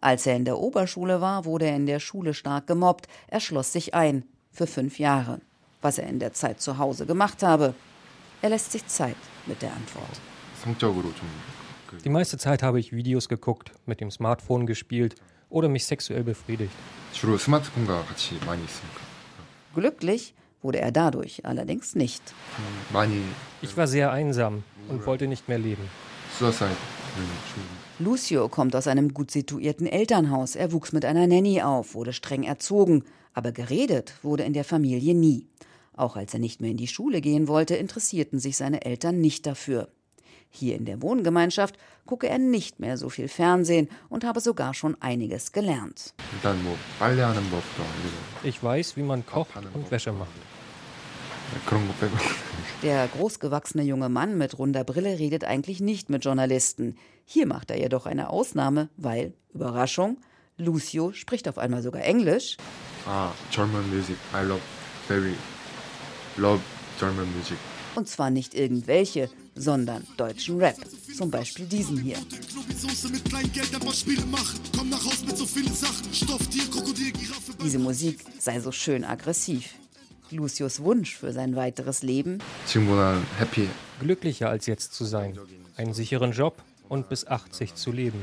Als 0.01 0.27
er 0.27 0.37
in 0.37 0.45
der 0.45 0.59
Oberschule 0.59 1.21
war, 1.21 1.45
wurde 1.45 1.67
er 1.67 1.77
in 1.77 1.87
der 1.87 2.01
Schule 2.01 2.35
stark 2.35 2.67
gemobbt. 2.67 3.07
Er 3.27 3.41
schloss 3.41 3.73
sich 3.73 3.95
ein. 3.95 4.25
Für 4.51 4.67
fünf 4.67 4.99
Jahre 4.99 5.41
was 5.83 5.99
er 5.99 6.09
in 6.09 6.19
der 6.19 6.33
Zeit 6.33 6.61
zu 6.61 6.79
Hause 6.79 7.07
gemacht 7.07 7.43
habe. 7.43 7.75
Er 8.43 8.51
lässt 8.51 8.73
sich 8.73 8.87
Zeit 8.87 9.17
mit 9.47 9.63
der 9.63 9.73
Antwort. 9.73 10.05
Die 12.05 12.09
meiste 12.09 12.39
Zeit 12.39 12.63
habe 12.63 12.81
ich 12.81 12.93
Videos 12.93 13.29
geguckt, 13.29 13.73
mit 13.87 14.01
dem 14.01 14.11
Smartphone 14.11 14.67
gespielt 14.67 15.15
oder 15.49 15.69
mich 15.69 15.87
sexuell 15.87 16.23
befriedigt. 16.23 16.73
Glücklich 19.75 20.35
wurde 20.63 20.81
er 20.81 20.93
dadurch 20.93 21.45
allerdings 21.45 21.95
nicht. 21.95 22.23
Ich 23.63 23.77
war 23.77 23.87
sehr 23.87 24.11
einsam 24.13 24.65
und 24.89 25.07
wollte 25.07 25.27
nicht 25.27 25.49
mehr 25.49 25.59
leben. 25.59 25.89
Lucio 27.99 28.49
kommt 28.49 28.77
aus 28.77 28.87
einem 28.87 29.13
gut 29.13 29.31
situierten 29.31 29.87
Elternhaus. 29.87 30.55
Er 30.55 30.73
wuchs 30.73 30.93
mit 30.93 31.05
einer 31.05 31.27
Nanny 31.27 31.63
auf, 31.63 31.95
wurde 31.95 32.13
streng 32.13 32.45
erzogen, 32.45 33.05
aber 33.35 33.53
geredet 33.53 34.15
wurde 34.23 34.45
in 34.45 34.53
der 34.53 34.65
Familie 34.65 35.15
nie. 35.15 35.47
Auch 35.97 36.17
als 36.17 36.33
er 36.33 36.39
nicht 36.41 36.61
mehr 36.61 36.71
in 36.71 36.77
die 36.77 36.87
Schule 36.87 37.21
gehen 37.21 37.49
wollte, 37.49 37.75
interessierten 37.75 38.39
sich 38.39 38.57
seine 38.57 38.85
Eltern 38.85 39.21
nicht 39.21 39.47
dafür. 39.47 39.89
Hier 40.51 40.77
in 40.77 40.85
der 40.85 41.03
Wohngemeinschaft 41.03 41.77
gucke 42.07 42.29
er 42.29 42.39
nicht 42.39 42.81
mehr 42.81 42.97
so 42.97 43.09
viel 43.11 43.29
Fernsehen 43.29 43.89
und 44.09 44.25
habe 44.25 44.41
sogar 44.41 44.75
schon 44.75 44.97
einiges 45.01 45.53
gelernt. 45.53 46.15
Ich 48.43 48.63
weiß, 48.63 48.97
wie 48.97 49.03
man 49.03 49.27
kocht 49.27 49.51
und 49.75 49.91
Wäsche 49.91 50.13
macht. 50.13 50.31
Der 52.83 53.09
großgewachsene 53.09 53.83
junge 53.83 54.09
Mann 54.09 54.37
mit 54.37 54.59
runder 54.59 54.85
Brille 54.85 55.19
redet 55.19 55.45
eigentlich 55.45 55.81
nicht 55.81 56.11
mit 56.11 56.25
Journalisten. 56.25 56.97
Hier 57.25 57.47
macht 57.47 57.71
er 57.71 57.79
jedoch 57.79 58.07
eine 58.07 58.31
Ausnahme, 58.31 58.89
weil, 58.97 59.33
Überraschung, 59.55 60.19
Lucio 60.59 61.13
spricht 61.13 61.49
auf 61.49 61.57
einmal 61.59 61.83
sogar 61.83 62.03
Englisch. 62.03 62.57
Ah, 63.07 63.31
German 63.51 63.89
music. 63.95 64.17
I 64.35 64.45
love 64.47 64.61
very 65.07 65.35
love 66.37 66.61
German 66.99 67.27
music. 67.37 67.57
Und 67.95 68.09
zwar 68.09 68.31
nicht 68.31 68.55
irgendwelche, 68.55 69.31
sondern 69.59 70.07
deutschen 70.17 70.59
Rap. 70.59 70.77
Zum 71.17 71.31
Beispiel 71.31 71.67
diesen 71.67 71.99
hier. 71.99 72.17
Diese 77.63 77.79
Musik 77.79 78.25
sei 78.39 78.61
so 78.61 78.73
schön 78.73 79.05
aggressiv. 79.05 79.75
Lucius 80.31 80.83
Wunsch 80.83 81.17
für 81.17 81.33
sein 81.33 81.57
weiteres 81.57 82.03
Leben? 82.03 82.39
Happy. 83.39 83.69
Glücklicher 84.01 84.49
als 84.49 84.67
jetzt 84.67 84.95
zu 84.95 85.05
sein, 85.05 85.39
einen 85.77 85.95
sicheren 85.95 86.33
Job 86.33 86.63
und 86.89 87.09
bis 87.09 87.27
80 87.27 87.75
zu 87.75 87.93
leben. 87.93 88.21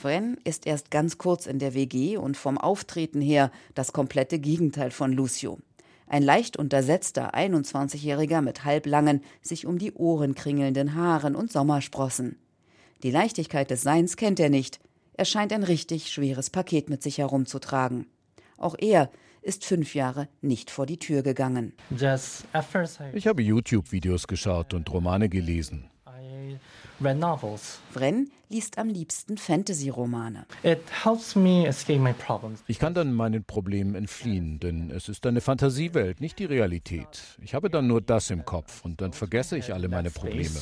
Fren 0.00 0.36
ist 0.44 0.66
erst 0.66 0.90
ganz 0.90 1.18
kurz 1.18 1.46
in 1.46 1.58
der 1.58 1.74
WG 1.74 2.16
und 2.16 2.36
vom 2.36 2.58
Auftreten 2.58 3.20
her 3.20 3.50
das 3.74 3.92
komplette 3.92 4.38
Gegenteil 4.38 4.90
von 4.90 5.12
Lucio. 5.12 5.58
Ein 6.08 6.22
leicht 6.22 6.56
untersetzter 6.56 7.34
21-Jähriger 7.34 8.40
mit 8.40 8.64
halblangen, 8.64 9.22
sich 9.42 9.66
um 9.66 9.78
die 9.78 9.92
Ohren 9.92 10.34
kringelnden 10.34 10.94
Haaren 10.94 11.36
und 11.36 11.52
Sommersprossen. 11.52 12.38
Die 13.02 13.10
Leichtigkeit 13.10 13.70
des 13.70 13.82
Seins 13.82 14.16
kennt 14.16 14.40
er 14.40 14.50
nicht. 14.50 14.80
Er 15.12 15.24
scheint 15.24 15.52
ein 15.52 15.64
richtig 15.64 16.10
schweres 16.10 16.48
Paket 16.48 16.88
mit 16.88 17.02
sich 17.02 17.18
herumzutragen. 17.18 18.06
Auch 18.56 18.74
er 18.78 19.10
ist 19.42 19.64
fünf 19.64 19.94
Jahre 19.94 20.28
nicht 20.40 20.70
vor 20.70 20.86
die 20.86 20.98
Tür 20.98 21.22
gegangen. 21.22 21.74
Ich 23.12 23.26
habe 23.26 23.42
YouTube-Videos 23.42 24.26
geschaut 24.26 24.74
und 24.74 24.90
Romane 24.90 25.28
gelesen. 25.28 25.90
Vren 27.92 28.30
liest 28.48 28.78
am 28.78 28.88
liebsten 28.88 29.36
Fantasy-Romane. 29.36 30.46
Ich 32.66 32.78
kann 32.78 32.94
dann 32.94 33.12
meinen 33.12 33.44
Problemen 33.44 33.94
entfliehen, 33.94 34.60
denn 34.60 34.90
es 34.90 35.08
ist 35.08 35.26
eine 35.26 35.40
Fantasiewelt, 35.40 36.20
nicht 36.20 36.38
die 36.38 36.44
Realität. 36.44 37.38
Ich 37.42 37.54
habe 37.54 37.70
dann 37.70 37.86
nur 37.86 38.00
das 38.00 38.30
im 38.30 38.44
Kopf 38.44 38.84
und 38.84 39.00
dann 39.00 39.12
vergesse 39.12 39.56
ich 39.56 39.72
alle 39.72 39.88
meine 39.88 40.10
Probleme. 40.10 40.60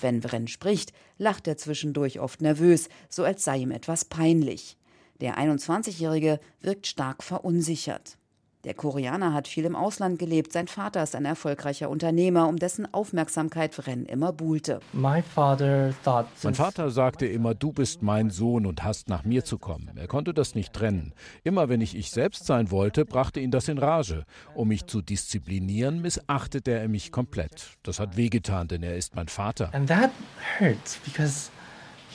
Wenn 0.00 0.22
Vren 0.22 0.48
spricht, 0.48 0.92
lacht 1.16 1.48
er 1.48 1.56
zwischendurch 1.56 2.20
oft 2.20 2.42
nervös, 2.42 2.88
so 3.08 3.24
als 3.24 3.44
sei 3.44 3.58
ihm 3.58 3.70
etwas 3.70 4.04
peinlich. 4.04 4.76
Der 5.20 5.36
21-Jährige 5.36 6.38
wirkt 6.60 6.86
stark 6.86 7.24
verunsichert. 7.24 8.18
Der 8.64 8.74
Koreaner 8.74 9.32
hat 9.34 9.46
viel 9.46 9.64
im 9.64 9.76
Ausland 9.76 10.18
gelebt. 10.18 10.52
Sein 10.52 10.66
Vater 10.66 11.02
ist 11.02 11.14
ein 11.14 11.24
erfolgreicher 11.24 11.88
Unternehmer, 11.88 12.48
um 12.48 12.56
dessen 12.56 12.92
Aufmerksamkeit 12.92 13.86
Ren 13.86 14.04
immer 14.04 14.32
buhlte. 14.32 14.80
Mein 14.92 15.22
Vater 15.22 15.92
sagte 16.90 17.26
immer, 17.26 17.54
du 17.54 17.72
bist 17.72 18.02
mein 18.02 18.30
Sohn 18.30 18.66
und 18.66 18.82
hast 18.82 19.08
nach 19.08 19.24
mir 19.24 19.44
zu 19.44 19.58
kommen. 19.58 19.92
Er 19.96 20.08
konnte 20.08 20.34
das 20.34 20.56
nicht 20.56 20.72
trennen. 20.72 21.14
Immer 21.44 21.68
wenn 21.68 21.80
ich 21.80 21.94
ich 21.94 22.10
selbst 22.10 22.46
sein 22.46 22.72
wollte, 22.72 23.04
brachte 23.04 23.38
ihn 23.38 23.52
das 23.52 23.68
in 23.68 23.78
Rage. 23.78 24.24
Um 24.54 24.68
mich 24.68 24.86
zu 24.86 25.02
disziplinieren, 25.02 26.02
missachtete 26.02 26.72
er 26.72 26.88
mich 26.88 27.12
komplett. 27.12 27.76
Das 27.84 28.00
hat 28.00 28.16
wehgetan, 28.16 28.66
denn 28.66 28.82
er 28.82 28.96
ist 28.96 29.14
mein 29.14 29.28
Vater. 29.28 29.72
And 29.72 29.88
that 29.88 30.10
hurts 30.58 30.98
because 31.04 31.50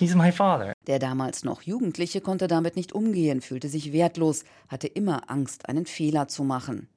He's 0.04 0.16
my 0.16 0.34
father. 0.34 0.74
Der 0.86 1.00
damals 1.00 1.46
noch 1.46 1.62
Jugendliche 1.62 2.20
konnte 2.20 2.48
damit 2.48 2.76
nicht 2.76 2.92
umgehen, 2.92 3.40
fühlte 3.40 3.70
sich 3.70 3.94
wertlos, 3.94 4.44
hatte 4.68 4.88
immer 4.88 5.32
Angst, 5.32 5.70
einen 5.70 5.86
Fehler 5.86 6.28
zu 6.28 6.44
machen. 6.44 6.90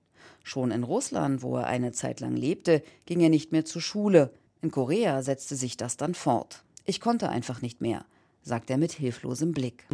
Schon 0.42 0.73
in 0.73 0.83
Russland, 0.83 1.40
wo 1.40 1.57
er 1.57 1.69
eine 1.69 1.92
Zeit 1.92 2.19
lang 2.19 2.35
lebte, 2.35 2.83
ging 3.05 3.21
er 3.21 3.29
nicht 3.29 3.53
mehr 3.53 3.64
zur 3.64 3.81
Schule. 3.81 4.33
In 4.61 4.73
Korea 4.73 5.23
setzte 5.23 5.55
sich 5.55 5.77
das 5.77 5.97
dann 5.97 6.14
fort. 6.14 6.64
Ich 6.85 7.01
konnte 7.01 7.29
einfach 7.29 7.62
nicht 7.62 7.81
mehr, 7.81 8.05
sagt 8.42 8.71
er 8.71 8.77
mit 8.77 8.90
hilflosem 8.90 9.53
Blick. 9.53 9.85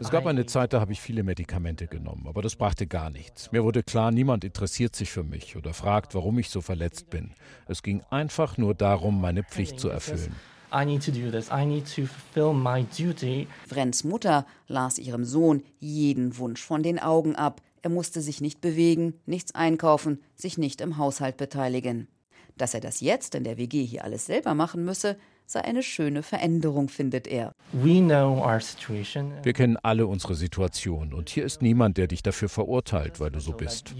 Es 0.00 0.10
gab 0.10 0.26
eine 0.26 0.46
Zeit, 0.46 0.72
da 0.72 0.80
habe 0.80 0.92
ich 0.92 1.00
viele 1.00 1.22
Medikamente 1.22 1.86
genommen, 1.86 2.26
aber 2.26 2.42
das 2.42 2.56
brachte 2.56 2.88
gar 2.88 3.10
nichts. 3.10 3.52
Mir 3.52 3.62
wurde 3.62 3.84
klar, 3.84 4.10
niemand 4.10 4.42
interessiert 4.42 4.96
sich 4.96 5.12
für 5.12 5.22
mich 5.22 5.54
oder 5.56 5.72
fragt, 5.72 6.16
warum 6.16 6.40
ich 6.40 6.50
so 6.50 6.60
verletzt 6.60 7.08
bin. 7.08 7.34
Es 7.68 7.84
ging 7.84 8.02
einfach 8.10 8.58
nur 8.58 8.74
darum, 8.74 9.20
meine 9.20 9.44
Pflicht 9.44 9.78
zu 9.78 9.88
erfüllen. 9.88 10.34
I 10.72 10.84
need 10.84 11.02
to 11.04 11.10
do 11.10 11.30
this. 11.30 11.50
I 11.50 11.64
need 11.64 11.86
to 11.94 12.06
fulfill 12.06 12.52
my 12.52 12.84
duty. 12.96 13.46
Vrens 13.68 14.04
Mutter 14.04 14.46
las 14.68 14.98
ihrem 14.98 15.24
Sohn 15.24 15.62
jeden 15.78 16.38
Wunsch 16.38 16.62
von 16.62 16.82
den 16.82 16.98
Augen 16.98 17.36
ab. 17.36 17.62
Er 17.82 17.90
musste 17.90 18.20
sich 18.20 18.40
nicht 18.40 18.60
bewegen, 18.60 19.14
nichts 19.26 19.54
einkaufen, 19.54 20.20
sich 20.34 20.58
nicht 20.58 20.80
im 20.80 20.98
Haushalt 20.98 21.36
beteiligen. 21.36 22.08
Dass 22.56 22.74
er 22.74 22.80
das 22.80 23.00
jetzt 23.00 23.34
in 23.34 23.44
der 23.44 23.58
WG 23.58 23.84
hier 23.84 24.02
alles 24.02 24.26
selber 24.26 24.54
machen 24.54 24.84
müsse, 24.84 25.16
sei 25.46 25.62
eine 25.62 25.82
schöne 25.82 26.22
Veränderung, 26.22 26.88
findet 26.88 27.26
er. 27.26 27.52
Wir 27.72 29.52
kennen 29.52 29.76
alle 29.82 30.06
unsere 30.06 30.34
Situation 30.34 31.12
und 31.14 31.28
hier 31.28 31.44
ist 31.44 31.62
niemand, 31.62 31.96
der 31.96 32.06
dich 32.08 32.22
dafür 32.22 32.48
verurteilt, 32.48 33.20
weil 33.20 33.30
du 33.30 33.40
so 33.40 33.52
bist. 33.52 33.94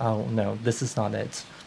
Oh, 0.00 0.24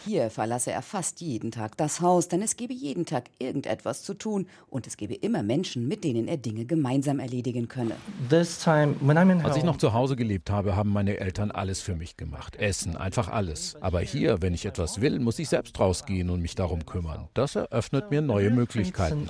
hier 0.04 0.30
verlasse 0.30 0.72
er 0.72 0.82
fast 0.82 1.20
jeden 1.20 1.50
Tag 1.50 1.76
das 1.76 2.00
Haus, 2.00 2.28
denn 2.28 2.42
es 2.42 2.56
gebe 2.56 2.72
jeden 2.72 3.06
Tag 3.06 3.24
irgendetwas 3.38 4.02
zu 4.02 4.14
tun 4.14 4.46
und 4.68 4.86
es 4.86 4.96
gebe 4.96 5.14
immer 5.14 5.42
Menschen, 5.42 5.86
mit 5.86 6.04
denen 6.04 6.28
er 6.28 6.36
Dinge 6.38 6.64
gemeinsam 6.64 7.20
erledigen 7.20 7.68
könne. 7.68 7.96
Als 8.30 9.56
ich 9.56 9.64
noch 9.64 9.76
zu 9.76 9.92
Hause 9.92 10.16
gelebt 10.16 10.50
habe, 10.50 10.74
haben 10.76 10.90
meine 10.90 11.18
Eltern 11.18 11.50
alles 11.50 11.80
für 11.80 11.94
mich 11.94 12.16
gemacht. 12.16 12.56
Essen, 12.56 12.96
einfach 12.96 13.28
alles. 13.28 13.76
Aber 13.80 14.00
hier, 14.00 14.40
wenn 14.42 14.54
ich 14.54 14.64
etwas 14.64 15.00
will, 15.00 15.18
muss 15.18 15.38
ich 15.38 15.48
selbst 15.48 15.78
rausgehen 15.78 16.30
und 16.30 16.40
mich 16.40 16.54
darum 16.54 16.86
kümmern. 16.86 17.28
Das 17.34 17.56
eröffnet 17.56 18.10
mir 18.10 18.22
neue 18.22 18.50
Möglichkeiten. 18.50 19.01
Möglichkeiten. 19.10 19.28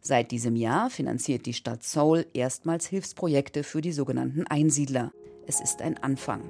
Seit 0.00 0.30
diesem 0.30 0.54
Jahr 0.54 0.90
finanziert 0.90 1.46
die 1.46 1.54
Stadt 1.54 1.82
Seoul 1.82 2.26
erstmals 2.34 2.86
Hilfsprojekte 2.86 3.62
für 3.62 3.80
die 3.80 3.92
sogenannten 3.92 4.46
Einsiedler. 4.46 5.12
Es 5.46 5.60
ist 5.60 5.80
ein 5.80 5.96
Anfang. 5.98 6.42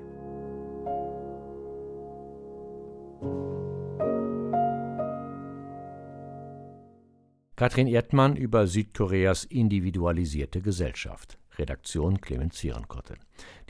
Katrin 7.57 7.87
Erdmann 7.87 8.35
über 8.35 8.66
Südkoreas 8.66 9.44
individualisierte 9.44 10.61
Gesellschaft. 10.61 11.38
Redaktion 11.57 12.20
Clemens 12.20 12.57
Zierenkotte. 12.57 13.14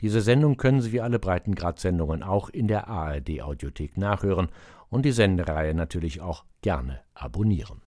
Diese 0.01 0.21
Sendung 0.21 0.57
können 0.57 0.81
Sie 0.81 0.91
wie 0.91 1.01
alle 1.01 1.19
Breitengrad-Sendungen 1.19 2.23
auch 2.23 2.49
in 2.49 2.67
der 2.67 2.87
ARD-Audiothek 2.87 3.97
nachhören 3.97 4.49
und 4.89 5.03
die 5.03 5.11
Sendereihe 5.11 5.73
natürlich 5.73 6.21
auch 6.21 6.45
gerne 6.61 7.01
abonnieren. 7.13 7.81